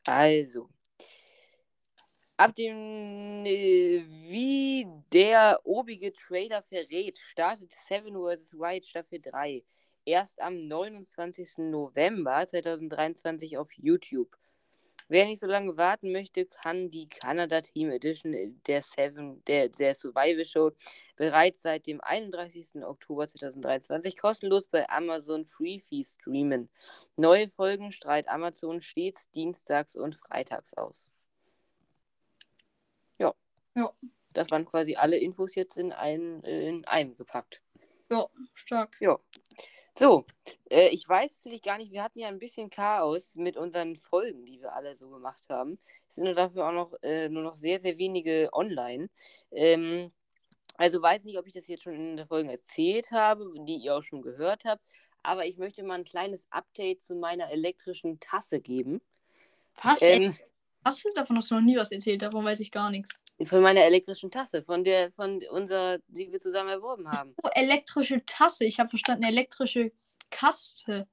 also. 0.05 0.71
Ab 2.39 2.55
dem, 2.55 3.47
äh, 3.47 4.05
wie 4.29 4.87
der 5.11 5.59
obige 5.65 6.13
Trailer 6.13 6.63
verrät, 6.63 7.17
startet 7.19 7.73
Seven 7.73 8.13
vs. 8.13 8.53
Wild 8.59 8.85
Staffel 8.85 9.21
3 9.23 9.65
erst 10.05 10.43
am 10.43 10.69
29. 10.69 11.71
November 11.71 12.47
2023 12.47 13.57
auf 13.57 13.73
YouTube. 13.73 14.37
Wer 15.09 15.25
nicht 15.25 15.41
so 15.41 15.47
lange 15.47 15.79
warten 15.79 16.13
möchte, 16.13 16.45
kann 16.45 16.91
die 16.91 17.09
Canada 17.09 17.63
Team 17.63 17.91
Edition 17.91 18.61
der 18.67 18.83
Seven, 18.83 19.43
der, 19.47 19.71
der 19.71 19.95
Survival 19.95 20.45
Show 20.45 20.73
bereits 21.17 21.63
seit 21.63 21.87
dem 21.87 22.03
31. 22.03 22.85
Oktober 22.85 23.27
2023 23.27 24.15
kostenlos 24.15 24.67
bei 24.67 24.87
Amazon 24.91 25.47
Freefee 25.47 26.05
streamen. 26.05 26.69
Neue 27.17 27.49
Folgen 27.49 27.93
strahlt 27.93 28.29
Amazon 28.29 28.83
stets 28.83 29.31
dienstags 29.31 29.97
und 29.97 30.15
freitags 30.17 30.75
aus. 30.75 31.11
Ja. 33.77 33.93
Das 34.33 34.51
waren 34.51 34.67
quasi 34.67 34.97
alle 34.97 35.17
Infos 35.19 35.55
jetzt 35.55 35.77
in, 35.77 35.93
ein, 35.93 36.43
äh, 36.45 36.69
in 36.69 36.85
einem 36.87 37.17
gepackt. 37.17 37.63
Ja, 38.11 38.27
stark. 38.55 38.97
Ja. 39.01 39.19
So, 39.95 40.27
äh, 40.71 40.89
ich 40.89 41.09
weiß 41.09 41.45
natürlich 41.45 41.63
gar 41.63 41.79
nicht, 41.79 41.91
wir 41.91 42.03
hatten 42.03 42.19
ja 42.19 42.29
ein 42.29 42.39
bisschen 42.39 42.69
Chaos 42.69 43.35
mit 43.37 43.57
unseren 43.57 43.97
Folgen, 43.97 44.45
die 44.45 44.61
wir 44.61 44.75
alle 44.75 44.95
so 44.95 45.09
gemacht 45.09 45.49
haben. 45.49 45.79
Es 46.07 46.17
sind 46.17 46.25
nur 46.25 46.35
dafür 46.35 46.69
auch 46.69 46.73
noch, 46.73 46.93
äh, 47.03 47.31
nur 47.31 47.43
noch 47.43 47.55
sehr, 47.55 47.81
sehr 47.81 47.97
wenige 47.97 48.51
online. 48.53 49.09
Ähm, 49.53 50.13
also 50.77 51.01
weiß 51.01 51.25
nicht, 51.25 51.39
ob 51.39 51.47
ich 51.47 51.55
das 51.55 51.67
jetzt 51.67 51.85
schon 51.85 51.95
in 51.95 52.17
der 52.19 52.27
Folge 52.27 52.51
erzählt 52.51 53.11
habe, 53.11 53.51
die 53.67 53.77
ihr 53.77 53.97
auch 53.97 54.03
schon 54.03 54.21
gehört 54.21 54.67
habt. 54.67 54.83
Aber 55.23 55.47
ich 55.47 55.57
möchte 55.57 55.83
mal 55.83 55.95
ein 55.95 56.05
kleines 56.05 56.47
Update 56.51 57.01
zu 57.01 57.15
meiner 57.15 57.51
elektrischen 57.51 58.21
Tasse 58.21 58.61
geben. 58.61 59.01
Was? 59.83 60.03
Ähm, 60.03 60.37
Hast 60.85 61.05
du 61.05 61.09
davon 61.15 61.37
hast 61.37 61.51
du 61.51 61.57
noch 61.57 61.63
nie 61.63 61.77
was 61.77 61.91
erzählt? 61.91 62.23
Davon 62.23 62.45
weiß 62.45 62.61
ich 62.61 62.71
gar 62.71 62.91
nichts. 62.91 63.19
Von 63.45 63.61
meiner 63.61 63.83
elektrischen 63.83 64.31
Tasse, 64.31 64.63
von 64.63 64.83
der, 64.83 65.13
von 65.13 65.43
unserer, 65.51 65.99
die 66.09 66.33
wir 66.33 66.41
zusammen 66.41 66.71
erworben 66.71 67.11
haben. 67.11 67.35
Oh, 67.43 67.49
elektrische 67.55 68.25
Tasse. 68.25 68.65
Ich 68.65 68.81
habe 68.81 68.89
verstanden, 68.89 69.25
elektrische 69.25 69.93
Kaste. 70.31 71.07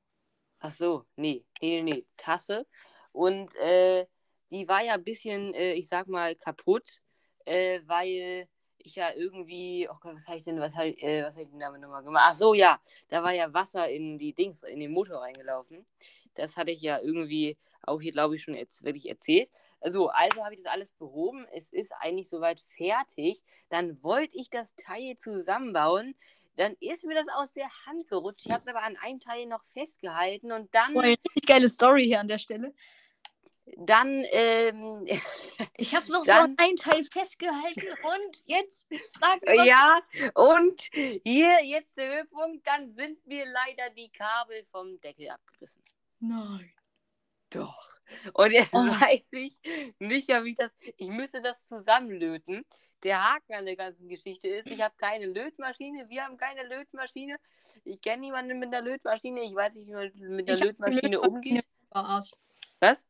Ach 0.60 0.72
so, 0.72 1.06
nee, 1.18 1.46
nee, 1.62 1.82
nee, 1.82 2.06
Tasse. 2.16 2.66
Und 3.12 3.54
äh, 3.56 4.06
die 4.52 4.68
war 4.68 4.84
ja 4.84 4.94
ein 4.94 5.04
bisschen, 5.04 5.54
äh, 5.54 5.74
ich 5.74 5.88
sag 5.88 6.08
mal, 6.08 6.36
kaputt, 6.36 7.02
äh, 7.46 7.82
weil 7.86 8.48
ich 8.88 8.96
ja 8.96 9.12
irgendwie, 9.14 9.88
oh 9.90 9.96
Gott, 10.02 10.16
was 10.16 10.28
habe 10.28 10.38
ich 10.38 10.44
denn, 10.44 10.60
was 10.60 10.74
habe 10.74 10.90
äh, 10.90 11.24
was 11.24 11.36
hab 11.36 11.44
ich 11.44 11.50
denn 11.50 11.60
damit 11.60 11.82
nochmal 11.82 12.04
gemacht? 12.04 12.26
Ach 12.28 12.34
so, 12.34 12.54
ja, 12.54 12.80
da 13.10 13.24
war 13.24 13.34
ja 13.34 13.54
Wasser 13.54 13.90
in 13.90 14.18
die 14.18 14.34
Dings, 14.34 14.64
in 14.64 14.80
den 14.80 14.92
Motor 14.92 15.22
reingelaufen. 15.22 15.86
Das 16.36 16.58
hatte 16.58 16.72
ich 16.72 16.82
ja 16.82 17.00
irgendwie 17.00 17.58
auch 17.86 18.00
hier, 18.00 18.12
glaube 18.12 18.36
ich, 18.36 18.44
schon 18.44 18.56
jetzt 18.56 18.84
wirklich 18.84 19.10
erzählt. 19.10 19.50
Also, 19.82 20.08
also 20.10 20.44
habe 20.44 20.54
ich 20.54 20.64
das 20.64 20.72
alles 20.72 20.92
behoben. 20.92 21.46
Es 21.52 21.72
ist 21.72 21.92
eigentlich 22.00 22.30
soweit 22.30 22.62
fertig. 22.62 23.44
Dann 23.70 24.02
wollte 24.02 24.38
ich 24.38 24.50
das 24.50 24.76
Teil 24.76 25.16
zusammenbauen. 25.18 26.16
Dann 26.56 26.76
ist 26.80 27.04
mir 27.04 27.16
das 27.16 27.28
aus 27.36 27.54
der 27.54 27.70
Hand 27.86 28.08
gerutscht. 28.08 28.46
Ich 28.46 28.52
habe 28.52 28.62
es 28.62 28.68
aber 28.68 28.84
an 28.84 28.96
einem 28.98 29.20
Teil 29.20 29.48
noch 29.48 29.64
festgehalten 29.66 30.52
und 30.52 30.74
dann, 30.74 30.94
Boah, 30.94 31.02
eine 31.02 31.12
richtig 31.12 31.46
geile 31.46 31.68
Story 31.68 32.06
hier 32.06 32.20
an 32.20 32.28
der 32.28 32.40
Stelle. 32.40 32.74
Dann, 33.78 34.24
ähm, 34.32 35.06
Ich 35.78 35.96
habe 35.96 36.06
noch 36.12 36.24
Dann- 36.24 36.26
so 36.26 36.32
an 36.32 36.56
einem 36.58 36.76
Teil 36.78 37.04
festgehalten 37.06 37.88
und 38.04 38.44
jetzt 38.46 38.88
sag 39.20 39.42
mir 39.42 39.58
was. 39.58 39.66
ja, 39.68 40.02
und 40.36 40.82
hier 41.24 41.64
jetzt 41.64 41.98
der 41.98 42.18
Höhepunkt, 42.18 42.66
dann 42.68 42.92
sind 42.94 43.26
mir 43.26 43.46
leider 43.46 43.90
die 43.92 44.10
Kabel 44.10 44.64
vom 44.72 45.00
Deckel 45.02 45.30
abgerissen. 45.30 45.84
Nein. 46.20 46.72
Doch. 47.50 47.90
Und 48.34 48.52
jetzt 48.52 48.74
Oh. 48.74 48.78
weiß 48.80 49.34
ich 49.34 49.60
nicht, 50.00 50.28
wie 50.28 50.50
ich 50.50 50.56
das. 50.56 50.72
Ich 50.98 51.08
müsste 51.10 51.42
das 51.42 51.68
zusammenlöten. 51.68 52.66
Der 53.04 53.22
Haken 53.24 53.54
an 53.54 53.66
der 53.66 53.76
ganzen 53.76 54.08
Geschichte 54.08 54.48
ist, 54.48 54.68
ich 54.68 54.82
habe 54.82 54.94
keine 54.98 55.26
Lötmaschine. 55.26 56.08
Wir 56.10 56.24
haben 56.24 56.38
keine 56.38 56.64
Lötmaschine. 56.64 57.38
Ich 57.84 58.00
kenne 58.02 58.22
niemanden 58.22 58.60
mit 58.60 58.74
einer 58.74 58.82
Lötmaschine. 58.82 59.42
Ich 59.44 59.54
weiß 59.56 59.76
nicht, 59.76 59.88
wie 59.88 59.92
man 59.94 60.12
mit 60.16 60.50
einer 60.50 60.58
eine 60.58 60.68
Lötmaschine 60.68 61.20
umgeht. 61.22 61.68
Was? 62.80 63.06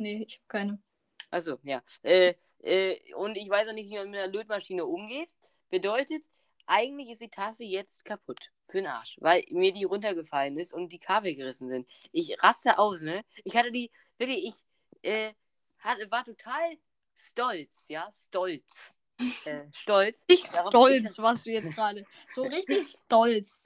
Nee, 0.00 0.24
ich 0.26 0.36
habe 0.36 0.44
keine. 0.48 0.82
Achso, 1.30 1.58
ja. 1.62 1.82
Äh, 2.02 2.34
äh, 2.62 3.14
und 3.14 3.36
ich 3.36 3.48
weiß 3.48 3.68
auch 3.68 3.72
nicht, 3.74 3.90
wie 3.90 3.96
man 3.96 4.10
mit 4.10 4.18
einer 4.18 4.32
Lötmaschine 4.32 4.84
umgeht. 4.86 5.28
Bedeutet, 5.68 6.24
eigentlich 6.66 7.10
ist 7.10 7.20
die 7.20 7.28
Tasse 7.28 7.64
jetzt 7.64 8.04
kaputt. 8.04 8.50
Für 8.68 8.78
den 8.78 8.86
Arsch. 8.86 9.16
Weil 9.20 9.44
mir 9.50 9.72
die 9.72 9.84
runtergefallen 9.84 10.56
ist 10.56 10.72
und 10.72 10.90
die 10.90 10.98
Kabel 10.98 11.34
gerissen 11.34 11.68
sind. 11.68 11.86
Ich 12.12 12.42
raste 12.42 12.78
aus, 12.78 13.02
ne? 13.02 13.24
Ich 13.44 13.56
hatte 13.56 13.70
die, 13.70 13.90
wirklich, 14.16 14.44
ich 14.46 14.54
äh, 15.02 15.32
hatte, 15.80 16.10
war 16.10 16.24
total 16.24 16.78
stolz, 17.14 17.88
ja? 17.88 18.08
Stolz. 18.28 18.96
Äh, 19.44 19.64
stolz. 19.72 20.24
Richtig 20.30 20.50
Darauf, 20.52 20.70
stolz 20.70 21.04
dass- 21.04 21.18
warst 21.18 21.44
du 21.46 21.50
jetzt 21.50 21.72
gerade. 21.72 22.06
So 22.30 22.42
richtig 22.44 22.86
stolz. 22.86 23.60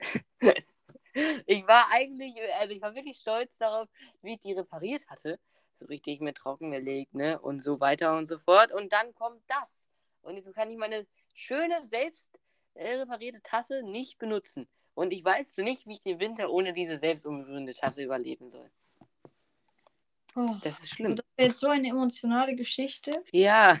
Ich 1.45 1.65
war 1.65 1.89
eigentlich, 1.91 2.35
also 2.59 2.73
ich 2.75 2.81
war 2.81 2.93
wirklich 2.93 3.17
stolz 3.17 3.57
darauf, 3.57 3.87
wie 4.21 4.33
ich 4.33 4.39
die 4.39 4.51
repariert 4.51 5.07
hatte. 5.07 5.39
So 5.75 5.85
richtig 5.87 6.21
mit 6.21 6.37
trockengelegt, 6.37 7.13
ne? 7.13 7.39
Und 7.39 7.61
so 7.61 7.79
weiter 7.79 8.17
und 8.17 8.25
so 8.25 8.39
fort. 8.39 8.71
Und 8.71 8.93
dann 8.93 9.13
kommt 9.13 9.41
das. 9.47 9.89
Und 10.21 10.37
jetzt 10.37 10.53
kann 10.55 10.71
ich 10.71 10.77
meine 10.77 11.05
schöne, 11.33 11.83
selbst 11.85 12.39
äh, 12.73 12.95
reparierte 12.95 13.41
Tasse 13.41 13.83
nicht 13.83 14.17
benutzen. 14.17 14.67
Und 14.93 15.11
ich 15.11 15.23
weiß 15.23 15.57
nicht, 15.57 15.85
wie 15.85 15.93
ich 15.93 15.99
den 15.99 16.19
Winter 16.19 16.49
ohne 16.49 16.73
diese 16.73 16.97
selbst 16.97 17.25
umgerührende 17.25 17.73
Tasse 17.73 18.03
überleben 18.03 18.49
soll. 18.49 18.69
Oh, 20.37 20.55
Das 20.63 20.79
ist 20.79 20.89
schlimm. 20.89 21.15
das 21.15 21.25
wäre 21.35 21.49
jetzt 21.49 21.59
so 21.59 21.67
eine 21.67 21.89
emotionale 21.89 22.55
Geschichte. 22.55 23.23
Ja, 23.31 23.77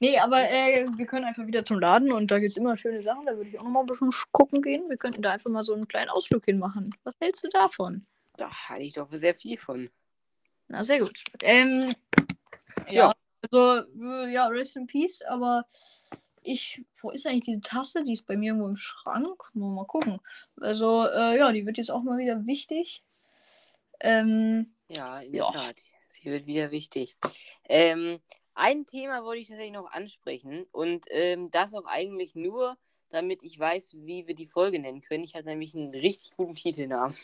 Nee, 0.00 0.18
aber 0.18 0.50
äh, 0.50 0.86
wir 0.96 1.06
können 1.06 1.24
einfach 1.24 1.46
wieder 1.46 1.64
zum 1.64 1.78
Laden 1.78 2.12
und 2.12 2.30
da 2.30 2.38
gibt 2.38 2.50
es 2.50 2.56
immer 2.58 2.76
schöne 2.76 3.00
Sachen. 3.00 3.24
Da 3.24 3.36
würde 3.36 3.48
ich 3.48 3.58
auch 3.58 3.62
noch 3.62 3.70
mal 3.70 3.80
ein 3.80 3.86
bisschen 3.86 4.10
gucken 4.32 4.60
gehen. 4.60 4.88
Wir 4.90 4.96
könnten 4.98 5.22
da 5.22 5.32
einfach 5.32 5.50
mal 5.50 5.64
so 5.64 5.72
einen 5.72 5.88
kleinen 5.88 6.10
Ausflug 6.10 6.44
hinmachen. 6.44 6.94
Was 7.04 7.14
hältst 7.20 7.44
du 7.44 7.48
davon? 7.48 8.04
da 8.36 8.50
hatte 8.50 8.82
ich 8.82 8.94
doch 8.94 9.08
sehr 9.12 9.34
viel 9.34 9.56
von. 9.58 9.88
Na, 10.68 10.82
sehr 10.84 11.00
gut. 11.00 11.22
Ähm, 11.42 11.94
ja, 12.88 12.92
Ja. 13.10 13.12
also, 13.42 13.84
ja, 14.28 14.46
rest 14.46 14.76
in 14.76 14.86
peace, 14.86 15.22
aber 15.28 15.66
ich, 16.42 16.82
wo 17.00 17.10
ist 17.10 17.26
eigentlich 17.26 17.44
diese 17.44 17.60
Tasse? 17.60 18.04
Die 18.04 18.12
ist 18.12 18.26
bei 18.26 18.36
mir 18.36 18.48
irgendwo 18.48 18.68
im 18.68 18.76
Schrank. 18.76 19.42
Mal, 19.54 19.70
mal 19.70 19.86
gucken. 19.86 20.20
Also, 20.60 21.06
äh, 21.06 21.38
ja, 21.38 21.52
die 21.52 21.64
wird 21.66 21.78
jetzt 21.78 21.90
auch 21.90 22.02
mal 22.02 22.18
wieder 22.18 22.46
wichtig. 22.46 23.02
Ähm, 24.00 24.74
Ja, 24.90 25.20
in 25.20 25.32
der 25.32 25.40
Ja. 25.40 25.50
Tat. 25.50 25.76
Sie 26.08 26.30
wird 26.30 26.46
wieder 26.46 26.70
wichtig. 26.70 27.16
Ähm, 27.68 28.20
ein 28.54 28.86
Thema 28.86 29.24
wollte 29.24 29.42
ich 29.42 29.48
tatsächlich 29.48 29.74
noch 29.74 29.90
ansprechen 29.90 30.64
und 30.70 31.06
ähm, 31.10 31.50
das 31.50 31.74
auch 31.74 31.86
eigentlich 31.86 32.34
nur, 32.36 32.76
damit 33.10 33.42
ich 33.42 33.58
weiß, 33.58 33.94
wie 33.98 34.26
wir 34.28 34.34
die 34.34 34.46
Folge 34.46 34.78
nennen 34.78 35.00
können. 35.00 35.24
Ich 35.24 35.34
hatte 35.34 35.46
nämlich 35.46 35.74
einen 35.74 35.90
richtig 35.90 36.36
guten 36.36 36.54
Titelnamen. 36.54 37.16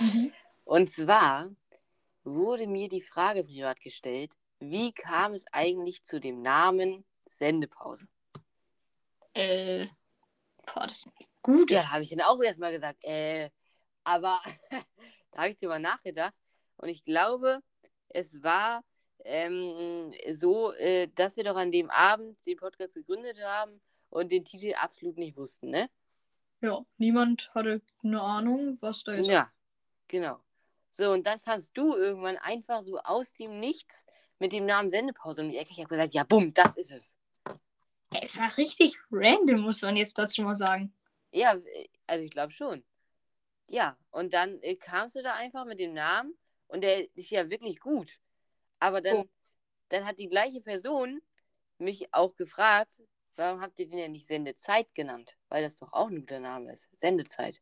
mhm. 0.00 0.32
Und 0.64 0.90
zwar 0.90 1.50
wurde 2.34 2.66
mir 2.66 2.88
die 2.88 3.00
Frage 3.00 3.44
privat 3.44 3.80
gestellt, 3.80 4.32
wie 4.60 4.92
kam 4.92 5.32
es 5.32 5.44
eigentlich 5.52 6.02
zu 6.02 6.20
dem 6.20 6.42
Namen 6.42 7.04
Sendepause? 7.28 8.06
äh, 9.38 9.86
boah, 10.66 10.86
das 10.86 11.06
ist 11.06 11.08
gute 11.42 11.74
Ja, 11.74 11.82
da 11.82 11.92
habe 11.92 12.02
ich 12.02 12.10
dann 12.10 12.20
auch 12.20 12.40
erstmal 12.42 12.72
gesagt, 12.72 13.04
äh, 13.04 13.50
aber 14.04 14.40
da 15.32 15.38
habe 15.38 15.50
ich 15.50 15.56
drüber 15.56 15.78
nachgedacht 15.78 16.40
und 16.76 16.88
ich 16.88 17.04
glaube, 17.04 17.60
es 18.08 18.42
war 18.42 18.84
ähm, 19.24 20.12
so, 20.30 20.72
äh, 20.72 21.08
dass 21.14 21.36
wir 21.36 21.44
doch 21.44 21.56
an 21.56 21.72
dem 21.72 21.90
Abend 21.90 22.44
den 22.46 22.56
Podcast 22.56 22.94
gegründet 22.94 23.38
haben 23.42 23.80
und 24.10 24.32
den 24.32 24.44
Titel 24.44 24.74
absolut 24.74 25.16
nicht 25.16 25.36
wussten, 25.36 25.70
ne? 25.70 25.90
Ja, 26.60 26.84
niemand 26.96 27.50
hatte 27.54 27.82
eine 28.02 28.20
Ahnung, 28.20 28.76
was 28.80 29.04
da 29.04 29.14
jetzt. 29.14 29.28
Ja, 29.28 29.52
genau. 30.08 30.40
So, 30.90 31.10
und 31.12 31.26
dann 31.26 31.40
kamst 31.40 31.76
du 31.76 31.94
irgendwann 31.94 32.36
einfach 32.38 32.82
so 32.82 32.98
aus 32.98 33.32
dem 33.34 33.60
Nichts 33.60 34.06
mit 34.38 34.52
dem 34.52 34.66
Namen 34.66 34.90
Sendepause 34.90 35.42
um 35.42 35.50
die 35.50 35.58
Ecke. 35.58 35.72
Ich 35.72 35.78
habe 35.78 35.88
gesagt, 35.88 36.14
ja, 36.14 36.24
bumm, 36.24 36.52
das 36.54 36.76
ist 36.76 36.90
es. 36.90 37.14
Ja, 38.12 38.20
Es 38.22 38.36
war 38.38 38.56
richtig 38.56 38.96
random, 39.10 39.60
muss 39.60 39.82
man 39.82 39.96
jetzt 39.96 40.16
dazu 40.18 40.42
mal 40.42 40.54
sagen. 40.56 40.92
Ja, 41.30 41.54
äh, 41.54 41.88
also 42.06 42.24
ich 42.24 42.30
glaube 42.30 42.52
schon. 42.52 42.84
Ja, 43.66 43.98
und 44.10 44.32
dann 44.32 44.60
äh, 44.62 44.76
kamst 44.76 45.14
du 45.16 45.22
da 45.22 45.34
einfach 45.34 45.66
mit 45.66 45.78
dem 45.78 45.92
Namen 45.92 46.36
und 46.68 46.80
der 46.82 47.14
ist 47.16 47.30
ja 47.30 47.50
wirklich 47.50 47.80
gut. 47.80 48.18
Aber 48.80 49.00
dann, 49.00 49.14
Oh. 49.16 49.28
dann 49.90 50.06
hat 50.06 50.18
die 50.18 50.28
gleiche 50.28 50.60
Person 50.62 51.20
mich 51.78 52.12
auch 52.14 52.34
gefragt, 52.36 53.02
warum 53.36 53.60
habt 53.60 53.78
ihr 53.78 53.88
den 53.88 53.98
denn 53.98 54.12
nicht 54.12 54.26
Sendezeit 54.26 54.92
genannt? 54.94 55.36
Weil 55.48 55.62
das 55.62 55.78
doch 55.78 55.92
auch 55.92 56.08
ein 56.08 56.20
guter 56.20 56.40
Name 56.40 56.72
ist. 56.72 56.88
Sendezeit. 56.96 57.60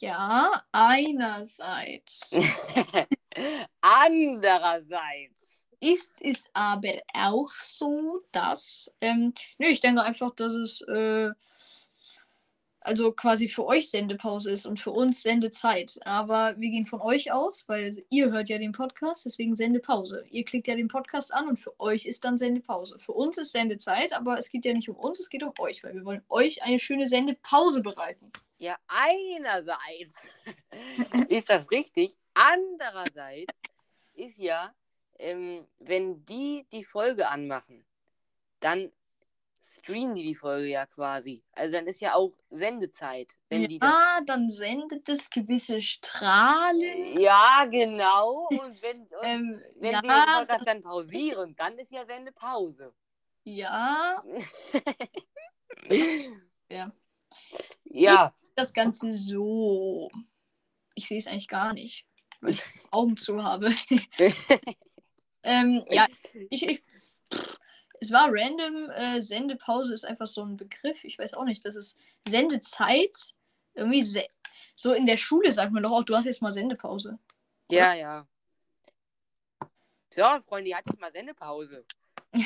Ja, 0.00 0.64
einerseits 0.72 2.30
Andererseits. 3.82 5.34
ist 5.80 6.12
es 6.20 6.44
aber 6.54 6.94
auch 7.12 7.50
so, 7.50 8.22
dass. 8.32 8.94
Ähm, 9.02 9.34
nö, 9.58 9.66
ich 9.68 9.80
denke 9.80 10.02
einfach, 10.02 10.34
dass 10.34 10.54
es. 10.54 10.80
Äh, 10.82 11.30
also 12.82 13.12
quasi 13.12 13.50
für 13.50 13.66
euch 13.66 13.90
Sendepause 13.90 14.50
ist 14.50 14.64
und 14.64 14.80
für 14.80 14.90
uns 14.90 15.22
Sendezeit. 15.22 15.98
Aber 16.06 16.54
wir 16.58 16.70
gehen 16.70 16.86
von 16.86 17.02
euch 17.02 17.30
aus, 17.30 17.68
weil 17.68 18.02
ihr 18.08 18.30
hört 18.30 18.48
ja 18.48 18.56
den 18.56 18.72
Podcast, 18.72 19.26
deswegen 19.26 19.54
Sendepause. 19.54 20.24
Ihr 20.30 20.46
klickt 20.46 20.66
ja 20.66 20.74
den 20.74 20.88
Podcast 20.88 21.34
an 21.34 21.46
und 21.46 21.58
für 21.58 21.78
euch 21.78 22.06
ist 22.06 22.24
dann 22.24 22.38
Sendepause. 22.38 22.98
Für 22.98 23.12
uns 23.12 23.36
ist 23.36 23.52
Sendezeit, 23.52 24.14
aber 24.14 24.38
es 24.38 24.50
geht 24.50 24.64
ja 24.64 24.72
nicht 24.72 24.88
um 24.88 24.96
uns, 24.96 25.20
es 25.20 25.28
geht 25.28 25.42
um 25.42 25.52
euch, 25.58 25.84
weil 25.84 25.94
wir 25.94 26.06
wollen 26.06 26.22
euch 26.30 26.62
eine 26.62 26.78
schöne 26.78 27.06
Sendepause 27.06 27.82
bereiten. 27.82 28.32
Ja, 28.60 28.76
einerseits 28.88 30.14
ist 31.30 31.48
das 31.48 31.70
richtig. 31.70 32.18
Andererseits 32.34 33.50
ist 34.12 34.36
ja, 34.36 34.74
ähm, 35.18 35.66
wenn 35.78 36.26
die 36.26 36.66
die 36.70 36.84
Folge 36.84 37.28
anmachen, 37.28 37.86
dann 38.60 38.92
streamen 39.64 40.14
die 40.14 40.24
die 40.24 40.34
Folge 40.34 40.66
ja 40.68 40.84
quasi. 40.84 41.42
Also 41.52 41.76
dann 41.76 41.86
ist 41.86 42.02
ja 42.02 42.12
auch 42.14 42.32
Sendezeit, 42.50 43.32
wenn 43.48 43.64
die 43.66 43.78
das. 43.78 43.88
ja, 43.88 44.20
dann 44.26 44.50
sendet 44.50 45.08
es 45.08 45.30
gewisse 45.30 45.80
Strahlen. 45.80 47.18
Ja, 47.18 47.64
genau. 47.64 48.46
Und 48.50 48.82
wenn, 48.82 49.00
und 49.06 49.22
Ähm, 49.22 49.62
wenn 49.76 49.92
ja, 49.92 50.00
den 50.02 50.10
Podcast 50.10 50.50
das, 50.50 50.62
dann 50.66 50.82
pausieren, 50.82 51.56
dann 51.56 51.78
ist 51.78 51.92
ja 51.92 52.04
Sendepause. 52.04 52.92
ja, 53.44 54.22
Ja. 56.68 56.92
Ja. 57.84 58.34
Das 58.60 58.72
Ganze 58.72 59.12
so. 59.12 60.10
Ich 60.94 61.08
sehe 61.08 61.18
es 61.18 61.26
eigentlich 61.26 61.48
gar 61.48 61.72
nicht, 61.72 62.06
weil 62.40 62.52
ich 62.52 62.62
Augen 62.90 63.16
zu 63.16 63.42
habe. 63.42 63.70
ähm, 65.42 65.84
ja, 65.90 66.06
ich, 66.50 66.66
ich 66.66 66.82
pff, 67.32 67.58
es 68.00 68.10
war 68.10 68.28
random. 68.30 68.90
Äh, 68.90 69.22
Sendepause 69.22 69.94
ist 69.94 70.04
einfach 70.04 70.26
so 70.26 70.42
ein 70.42 70.56
Begriff. 70.56 71.04
Ich 71.04 71.18
weiß 71.18 71.34
auch 71.34 71.44
nicht. 71.44 71.64
Das 71.64 71.76
ist 71.76 71.98
Sendezeit. 72.26 73.34
Irgendwie 73.74 74.02
se 74.02 74.24
so 74.74 74.94
in 74.94 75.06
der 75.06 75.16
Schule 75.16 75.52
sagt 75.52 75.72
man 75.72 75.82
doch 75.82 75.92
auch, 75.92 76.04
du 76.04 76.16
hast 76.16 76.24
jetzt 76.24 76.42
mal 76.42 76.50
Sendepause. 76.50 77.18
Ja, 77.70 77.94
ja. 77.94 78.26
So, 80.12 80.22
Freunde, 80.48 80.74
hatte 80.74 80.90
ich 80.92 80.98
mal 80.98 81.12
Sendepause. 81.12 81.84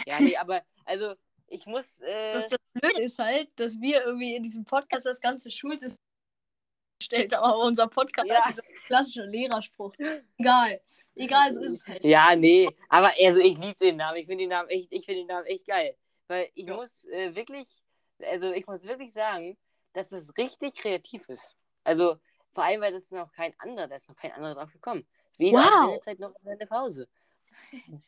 Ja, 0.07 0.20
nee, 0.20 0.37
aber 0.37 0.62
also 0.85 1.14
ich 1.46 1.66
muss. 1.66 2.00
Äh, 2.00 2.33
Das, 2.33 2.48
das 2.48 2.59
Blöde 2.72 3.03
ist 3.03 3.18
halt, 3.18 3.48
dass 3.57 3.81
wir 3.81 4.05
irgendwie 4.05 4.35
in 4.35 4.42
diesem 4.42 4.64
Podcast 4.64 5.07
das 5.07 5.20
ganze 5.20 5.50
Schulsystem 5.50 6.04
gestellt 7.09 7.35
haben, 7.35 7.45
aber 7.45 7.59
unser 7.64 7.87
Podcast 7.88 8.29
Ja. 8.29 8.38
ist 8.38 8.49
dieser 8.51 8.62
klassische 8.87 9.25
Lehrerspruch. 9.25 9.95
Egal. 10.38 10.81
Egal, 11.17 11.55
so 11.55 11.61
ist 11.61 11.73
es 11.73 11.87
halt. 11.87 12.05
Ja, 12.05 12.35
nee, 12.35 12.69
aber 12.88 13.12
also 13.23 13.38
ich 13.38 13.57
liebe 13.59 13.77
den 13.77 13.97
Namen. 13.97 14.17
Ich 14.19 14.27
finde 14.27 14.43
den 14.45 14.51
Namen 14.51 14.69
echt, 14.69 14.88
ich 14.90 15.05
finde 15.05 15.21
den 15.23 15.29
Namen 15.29 15.47
echt 15.47 15.67
geil. 15.67 15.97
Weil 16.27 16.49
ich 16.55 16.67
Ja. 16.67 16.75
muss 16.75 17.05
äh, 17.07 17.35
wirklich, 17.35 17.69
also 18.21 18.51
ich 18.51 18.67
muss 18.67 18.83
wirklich 18.85 19.12
sagen, 19.12 19.57
dass 19.93 20.09
das 20.09 20.37
richtig 20.37 20.75
kreativ 20.75 21.29
ist. 21.29 21.55
Also 21.85 22.17
vor 22.53 22.64
allem, 22.64 22.81
weil 22.81 22.93
das 22.93 23.05
ist 23.05 23.12
noch 23.12 23.31
kein 23.33 23.55
anderer, 23.59 23.87
da 23.87 23.97
ist 23.97 24.09
noch 24.09 24.17
kein 24.17 24.33
anderer 24.33 24.55
drauf 24.55 24.73
gekommen. 24.73 25.07
Weder 25.38 25.59
Wow. 25.59 25.87
wow. 25.95 26.01
Zeit 26.05 26.19
noch 26.19 26.35
eine 26.45 26.67
Pause. 26.67 27.09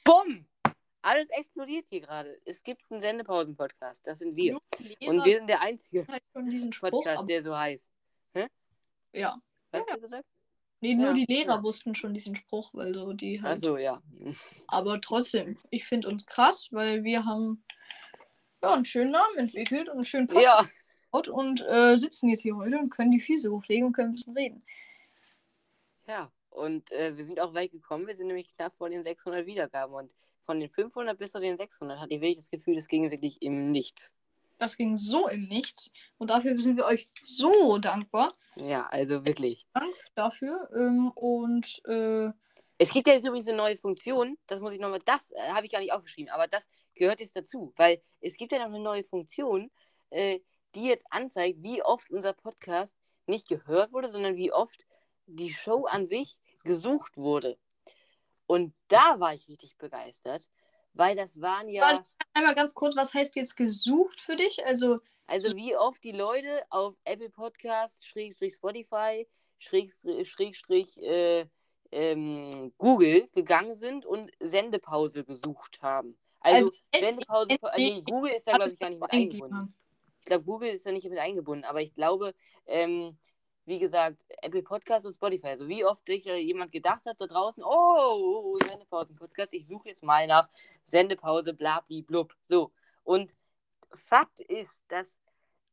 Bumm! 0.04 0.46
Alles 1.02 1.28
explodiert 1.30 1.86
hier 1.88 2.00
gerade. 2.00 2.40
Es 2.44 2.64
gibt 2.64 2.82
einen 2.90 3.00
Sendepausen-Podcast, 3.00 4.04
das 4.06 4.18
sind 4.18 4.34
wir. 4.34 4.56
Und 4.56 5.24
wir 5.24 5.38
sind 5.38 5.46
der 5.46 5.60
einzige 5.60 6.04
halt 6.08 6.22
schon 6.32 6.46
diesen 6.50 6.72
Spruch. 6.72 6.90
Podcast, 6.90 7.28
der 7.28 7.44
so 7.44 7.56
heißt. 7.56 7.88
Ja. 9.16 9.36
Was 9.70 9.80
Ja. 9.80 9.86
hast 9.88 9.96
du 9.96 10.00
gesagt? 10.02 10.24
Nee, 10.80 10.94
nur 10.94 11.06
Ja, 11.06 11.12
die 11.14 11.24
Lehrer 11.26 11.62
wussten 11.62 11.94
schon 11.94 12.12
diesen 12.14 12.36
Spruch, 12.36 12.70
weil 12.74 12.94
so 12.94 13.12
die 13.14 13.42
halt. 13.42 13.58
Achso, 13.58 13.76
ja. 13.78 14.02
Aber 14.66 15.00
trotzdem, 15.00 15.58
ich 15.70 15.84
finde 15.86 16.08
uns 16.08 16.26
krass, 16.26 16.68
weil 16.70 17.02
wir 17.02 17.24
haben 17.24 17.64
ja, 18.62 18.74
einen 18.74 18.84
schönen 18.84 19.12
Namen 19.12 19.38
entwickelt 19.38 19.88
und 19.88 19.94
einen 19.96 20.04
schönen 20.04 20.28
Podcast 20.28 20.44
Ja, 20.44 20.68
gebaut 21.10 21.28
und 21.28 21.62
äh, 21.66 21.96
sitzen 21.96 22.28
jetzt 22.28 22.42
hier 22.42 22.56
heute 22.56 22.78
und 22.78 22.90
können 22.90 23.10
die 23.10 23.20
Füße 23.20 23.50
hochlegen 23.50 23.86
und 23.86 23.92
können 23.92 24.10
ein 24.10 24.14
bisschen 24.16 24.36
reden. 24.36 24.64
ja. 26.06 26.30
Und 26.50 26.90
äh, 26.90 27.14
wir 27.18 27.26
sind 27.26 27.38
auch 27.38 27.52
weit 27.52 27.70
gekommen. 27.72 28.06
Wir 28.06 28.14
sind 28.14 28.28
nämlich 28.28 28.48
knapp 28.56 28.74
vor 28.78 28.88
den 28.88 29.02
600 29.02 29.44
Wiedergaben. 29.44 29.94
Und 29.94 30.14
von 30.46 30.58
den 30.58 30.70
500 30.70 31.18
bis 31.18 31.32
zu 31.32 31.38
den 31.38 31.58
600 31.58 32.00
hatte 32.00 32.14
ich 32.14 32.22
wirklich 32.22 32.38
das 32.38 32.50
Gefühl, 32.50 32.76
das 32.76 32.88
ging 32.88 33.10
wirklich 33.10 33.42
im 33.42 33.70
Nichts. 33.72 34.14
Das 34.58 34.76
ging 34.76 34.96
so 34.96 35.28
im 35.28 35.48
Nichts 35.48 35.92
und 36.18 36.30
dafür 36.30 36.58
sind 36.60 36.76
wir 36.76 36.86
euch 36.86 37.08
so 37.22 37.78
dankbar. 37.78 38.32
Ja, 38.56 38.86
also 38.86 39.24
wirklich. 39.26 39.66
Dank 39.74 39.94
dafür. 40.14 40.68
Ähm, 40.74 41.10
und 41.14 41.82
äh, 41.86 42.30
Es 42.78 42.90
gibt 42.90 43.06
ja 43.06 43.14
jetzt 43.14 43.26
übrigens 43.26 43.48
eine 43.48 43.56
neue 43.56 43.76
Funktion. 43.76 44.38
Das 44.46 44.60
muss 44.60 44.72
ich 44.72 44.80
nochmal, 44.80 45.00
das 45.04 45.30
äh, 45.32 45.50
habe 45.50 45.66
ich 45.66 45.72
gar 45.72 45.80
nicht 45.80 45.92
aufgeschrieben, 45.92 46.30
aber 46.30 46.46
das 46.46 46.68
gehört 46.94 47.20
jetzt 47.20 47.36
dazu. 47.36 47.72
Weil 47.76 48.02
es 48.20 48.36
gibt 48.36 48.52
ja 48.52 48.58
noch 48.58 48.66
eine 48.66 48.80
neue 48.80 49.04
Funktion, 49.04 49.70
äh, 50.10 50.40
die 50.74 50.84
jetzt 50.84 51.06
anzeigt, 51.10 51.62
wie 51.62 51.82
oft 51.82 52.10
unser 52.10 52.32
Podcast 52.32 52.96
nicht 53.26 53.48
gehört 53.48 53.92
wurde, 53.92 54.10
sondern 54.10 54.36
wie 54.36 54.52
oft 54.52 54.86
die 55.26 55.52
Show 55.52 55.86
an 55.86 56.06
sich 56.06 56.38
gesucht 56.64 57.16
wurde. 57.16 57.58
Und 58.46 58.74
da 58.88 59.18
war 59.20 59.34
ich 59.34 59.48
richtig 59.48 59.76
begeistert, 59.76 60.48
weil 60.92 61.16
das 61.16 61.40
waren 61.40 61.68
ja. 61.68 61.82
Was? 61.82 62.00
Einmal 62.36 62.54
ganz 62.54 62.74
kurz, 62.74 62.96
was 62.96 63.14
heißt 63.14 63.36
jetzt 63.36 63.56
gesucht 63.56 64.20
für 64.20 64.36
dich? 64.36 64.64
Also, 64.66 65.00
Also 65.26 65.56
wie 65.56 65.76
oft 65.76 66.02
die 66.04 66.12
Leute 66.12 66.62
auf 66.70 66.94
Apple 67.04 67.30
Podcast, 67.30 68.06
Schrägstrich 68.06 68.54
Spotify, 68.54 69.26
Schrägstrich, 69.58 70.30
Schrägstrich 70.30 71.02
äh, 71.02 71.46
ähm, 71.92 72.72
Google 72.78 73.26
gegangen 73.34 73.74
sind 73.74 74.04
und 74.06 74.30
Sendepause 74.40 75.24
gesucht 75.24 75.80
haben. 75.82 76.16
Also, 76.40 76.70
es- 76.92 77.00
Sendepause, 77.00 77.56
nee, 77.76 78.02
Google 78.02 78.32
ist 78.32 78.46
da 78.46 78.52
glaube 78.52 78.70
ich 78.70 78.78
gar 78.78 78.90
nicht 78.90 79.00
mit 79.00 79.12
eingebunden. 79.12 79.74
Ich 80.20 80.26
glaube, 80.26 80.44
Google 80.44 80.68
ist 80.70 80.84
da 80.86 80.92
nicht 80.92 81.08
mit 81.08 81.18
eingebunden, 81.18 81.64
aber 81.64 81.80
ich 81.80 81.94
glaube, 81.94 82.34
ähm, 82.66 83.16
wie 83.66 83.78
gesagt, 83.78 84.24
Apple 84.42 84.62
Podcast 84.62 85.04
und 85.06 85.14
Spotify. 85.14 85.48
Also 85.48 85.68
wie 85.68 85.84
oft 85.84 86.04
sich 86.06 86.24
da 86.24 86.34
jemand 86.34 86.72
gedacht 86.72 87.04
hat 87.06 87.20
da 87.20 87.26
draußen, 87.26 87.62
oh, 87.64 88.56
Sendepausen-Podcast, 88.64 89.52
ich 89.54 89.66
suche 89.66 89.88
jetzt 89.88 90.02
mal 90.02 90.26
nach 90.26 90.48
Sendepause, 90.84 91.52
blabli, 91.52 92.02
blub. 92.02 92.34
So. 92.42 92.72
Und 93.04 93.34
Fakt 94.08 94.40
ist, 94.40 94.82
dass 94.88 95.06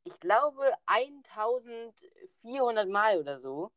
ich 0.04 0.20
glaube 0.20 0.72
1400 0.88 2.90
Mal 2.90 3.20
oder 3.20 3.40
so 3.40 3.72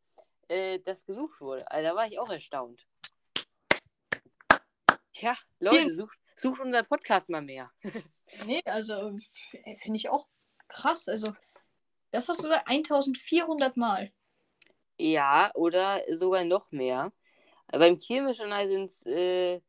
äh, 0.49 0.79
das 0.81 1.05
gesucht 1.07 1.41
wurde. 1.41 1.71
Also 1.71 1.89
da 1.89 1.95
war 1.95 2.07
ich 2.07 2.19
auch 2.19 2.29
erstaunt. 2.31 2.87
Tja, 5.13 5.35
Leute, 5.61 5.95
sucht, 5.95 6.19
sucht 6.37 6.61
unseren 6.61 6.87
Podcast 6.87 7.29
mal 7.29 7.43
mehr. 7.43 7.71
Nee, 8.45 8.61
also 8.65 9.07
f- 9.07 9.81
finde 9.83 9.99
ich 9.99 10.09
auch 10.09 10.27
krass. 10.67 11.07
Also, 11.07 11.33
das 12.11 12.29
hast 12.29 12.41
du 12.41 12.49
gesagt, 12.49 12.69
1400 12.69 13.77
Mal. 13.77 14.13
Ja, 14.99 15.51
oder 15.55 16.03
sogar 16.13 16.45
noch 16.45 16.71
mehr. 16.73 17.13
Beim 17.69 17.99
Kirmeschanei 17.99 18.69
sind 18.69 18.85
es 18.85 19.05
äh, 19.07 19.61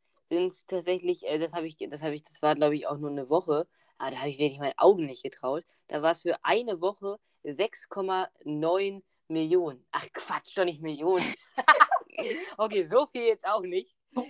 tatsächlich, 0.68 1.26
äh, 1.26 1.40
das 1.40 1.54
habe 1.54 1.68
ich, 1.68 1.78
das 1.90 2.02
habe 2.02 2.16
ich, 2.16 2.24
das 2.24 2.42
war 2.42 2.56
glaube 2.56 2.76
ich 2.76 2.88
auch 2.88 2.98
nur 2.98 3.10
eine 3.10 3.30
Woche, 3.30 3.68
aber 3.98 4.12
da 4.12 4.18
habe 4.18 4.30
ich 4.30 4.38
wirklich 4.38 4.60
meinen 4.60 4.78
Augen 4.78 5.06
nicht 5.06 5.24
getraut. 5.24 5.66
Da 5.88 6.02
war 6.02 6.12
es 6.12 6.22
für 6.22 6.38
eine 6.44 6.80
Woche 6.80 7.18
6,9 7.44 9.02
Millionen. 9.28 9.86
Ach 9.92 10.08
Quatsch, 10.14 10.58
doch 10.58 10.66
nicht 10.66 10.82
Millionen. 10.82 11.26
okay, 12.58 12.84
so 12.84 13.08
viel 13.08 13.24
jetzt 13.24 13.46
auch 13.46 13.62
nicht. 13.62 13.96
The 14.12 14.22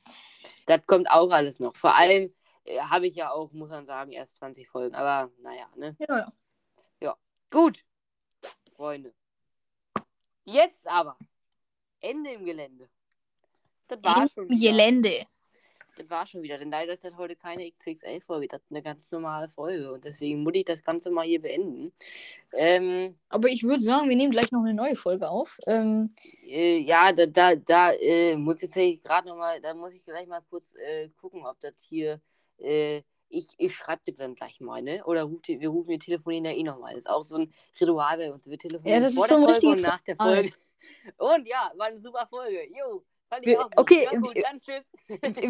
das 0.67 0.85
kommt 0.87 1.11
auch 1.11 1.31
alles 1.31 1.59
noch. 1.61 1.75
Vor 1.77 1.95
allem 1.95 2.35
habe 2.81 3.07
ich 3.07 3.15
ja 3.15 3.31
auch, 3.31 3.53
muss 3.53 3.71
man 3.71 3.87
sagen, 3.87 4.13
erst 4.13 4.37
20 4.37 4.69
Folgen. 4.69 4.95
Aber 4.95 5.31
naja, 5.43 5.69
ne? 5.77 5.97
Ja, 5.99 6.33
ja. 7.01 7.17
Gut, 7.51 7.85
Freunde. 8.75 9.15
Jetzt 10.45 10.89
aber. 10.89 11.17
Ende 12.01 12.31
im 12.33 12.45
Gelände. 12.45 12.89
Das 13.89 14.03
war 14.03 14.29
schon 14.29 14.49
wieder. 14.49 14.71
Gelände. 14.71 15.27
Das 15.97 16.11
war 16.11 16.27
schon 16.27 16.43
wieder, 16.43 16.59
denn 16.59 16.71
leider 16.71 16.93
ist 16.93 17.05
das 17.05 17.17
heute 17.17 17.37
keine 17.37 17.71
XXL-Folge, 17.71 18.49
das 18.49 18.61
ist 18.61 18.71
eine 18.71 18.83
ganz 18.83 19.11
normale 19.13 19.49
Folge 19.49 19.91
und 19.91 20.05
deswegen 20.05 20.43
muss 20.43 20.53
ich 20.55 20.67
das 20.67 20.85
Ganze 20.85 21.11
mal 21.11 21.25
hier 21.25 21.41
beenden. 21.41 21.91
Ähm, 22.53 23.17
Aber 23.31 23.49
ich 23.49 23.63
würde 23.63 23.81
sagen, 23.81 24.09
wir 24.09 24.17
nehmen 24.17 24.31
gleich 24.31 24.53
noch 24.53 24.61
eine 24.61 24.75
neue 24.75 24.95
Folge 24.95 25.29
auf. 25.31 25.59
Ähm, 25.67 26.15
äh, 26.47 26.79
ja, 26.81 27.13
da, 27.13 27.25
da, 27.25 27.57
da 27.57 27.93
äh, 27.93 28.37
muss 28.37 28.63
ich 28.63 29.03
gerade 29.03 29.29
nochmal, 29.29 29.61
da 29.63 29.73
muss 29.73 29.95
ich 29.95 30.05
gleich 30.05 30.27
mal 30.27 30.43
kurz 30.51 30.75
äh, 30.75 31.09
gucken, 31.19 31.47
ob 31.47 31.59
das 31.61 31.81
hier, 31.81 32.21
äh, 32.59 33.03
ich, 33.29 33.47
ich 33.59 33.75
schreibe 33.75 34.03
dir 34.07 34.15
dann 34.15 34.35
gleich 34.37 34.61
mal, 34.61 34.83
ne? 34.83 35.05
Oder 35.05 35.25
ruft, 35.25 35.49
ihr- 35.49 35.61
wir 35.61 35.69
rufen, 35.69 35.89
wir 35.91 35.99
telefonieren 35.99 36.45
ja 36.45 36.53
eh 36.53 36.63
nochmal. 36.63 36.95
Das 36.95 37.05
ist 37.07 37.11
auch 37.11 37.23
so 37.23 37.37
ein 37.37 37.53
Ritual 37.81 38.17
bei 38.19 38.33
uns. 38.33 38.49
Wir 38.49 38.59
telefonieren 38.59 39.03
das 39.03 39.11
ist 39.13 39.19
vor 39.19 39.27
so 39.27 39.39
der 39.41 39.49
ein 39.49 39.61
Folge 39.61 39.69
und 39.77 39.83
nach 39.83 40.01
der. 40.03 40.17
Folge. 40.17 40.53
Und 41.19 41.47
ja, 41.49 41.73
war 41.77 41.87
eine 41.89 42.01
super 42.01 42.27
Folge. 42.29 42.65
Jo, 42.71 43.05
fand 43.29 43.45
ich 43.45 43.53
Wir- 43.53 43.61
auch 43.61 43.65
gut. 43.71 43.79
okay, 43.79 44.05
Ja, 44.05 44.19
gut, 44.19 44.35
wir- 44.37 44.43
dann 44.43 44.61
tschüss. 44.61 44.85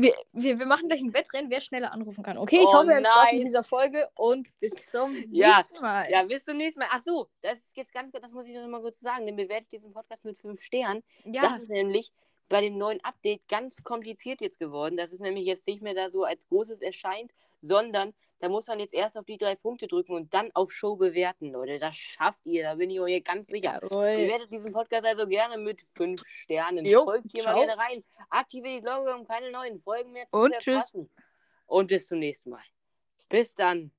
wir, 0.00 0.14
wir, 0.32 0.58
wir 0.58 0.66
machen 0.66 0.88
gleich 0.88 1.00
ein 1.02 1.12
Wettrennen, 1.12 1.50
wer 1.50 1.60
schneller 1.60 1.92
anrufen 1.92 2.24
kann. 2.24 2.38
Okay, 2.38 2.56
ich 2.60 2.66
Oh 2.66 2.72
hoffe, 2.74 2.86
ihr 2.86 2.96
habt 2.96 3.06
Spaß 3.06 3.32
mit 3.32 3.44
dieser 3.44 3.64
Folge 3.64 4.08
und 4.14 4.48
bis 4.58 4.72
zum 4.84 5.14
Ja, 5.30 5.56
nächsten 5.56 5.82
Mal. 5.82 6.10
Ja, 6.10 6.22
bis 6.24 6.44
zum 6.46 6.56
nächsten 6.56 6.80
Mal. 6.80 6.88
Ach 6.90 7.02
so, 7.04 7.28
das 7.42 7.58
ist 7.58 7.76
jetzt 7.76 7.92
ganz, 7.92 8.10
das 8.12 8.32
muss 8.32 8.46
ich 8.46 8.54
noch 8.56 8.66
mal 8.68 8.80
kurz 8.80 9.00
sagen. 9.00 9.26
Denn 9.26 9.36
bewertet 9.36 9.70
diesen 9.72 9.92
Podcast 9.92 10.24
mit 10.24 10.38
5 10.38 10.60
Sternen. 10.62 11.02
Ja, 11.24 11.42
Das 11.42 11.60
ist 11.60 11.68
nämlich 11.68 12.10
bei 12.48 12.61
dem 12.61 12.78
neuen 12.78 13.02
Update 13.04 13.48
ganz 13.48 13.82
kompliziert 13.82 14.40
jetzt 14.40 14.59
geworden. 14.59 14.96
Das 14.96 15.12
ist 15.12 15.20
nämlich 15.20 15.44
jetzt 15.46 15.66
nicht 15.66 15.82
mehr 15.82 15.94
da 15.94 16.09
so 16.09 16.24
als 16.24 16.46
großes 16.48 16.80
erscheint, 16.80 17.32
sondern 17.61 18.14
da 18.38 18.48
muss 18.48 18.66
man 18.66 18.78
jetzt 18.78 18.92
erst 18.92 19.16
auf 19.16 19.24
die 19.24 19.38
drei 19.38 19.54
Punkte 19.54 19.87
drücken 19.88 20.14
und 20.14 20.35
dann 20.35 20.50
auf 20.54 20.70
Show 20.70 20.96
bewerten, 20.96 21.50
Leute. 21.52 21.78
Das 21.78 21.96
schafft 21.96 22.44
ihr, 22.44 22.62
da 22.64 22.74
bin 22.74 22.90
ich 22.90 23.00
euch 23.00 23.24
ganz 23.24 23.48
sicher. 23.48 23.80
jawohl. 23.82 24.14
Bewertet 24.16 24.50
diesen 24.52 24.72
Podcast 24.72 25.06
also 25.06 25.26
gerne 25.26 25.56
mit 25.56 25.80
5 25.94 26.22
Sternen. 26.24 26.85
Jo, 26.85 27.04
Folgt 27.04 27.32
hier 27.32 27.44
mal 27.44 27.54
ciao. 27.54 27.64
gerne 27.66 27.80
rein. 27.80 28.04
Aktiviert 28.28 28.76
die 28.78 28.82
Glocke, 28.82 29.14
um 29.14 29.26
keine 29.26 29.50
neuen 29.50 29.80
Folgen 29.80 30.12
mehr 30.12 30.28
zu 30.28 30.37
Und 30.37 30.52
tschüss. 30.59 30.90
verpassen. 30.90 31.11
Und 31.66 31.88
bis 31.88 32.06
zum 32.06 32.18
nächsten 32.18 32.50
Mal. 32.50 32.62
Bis 33.28 33.54
dann. 33.54 33.90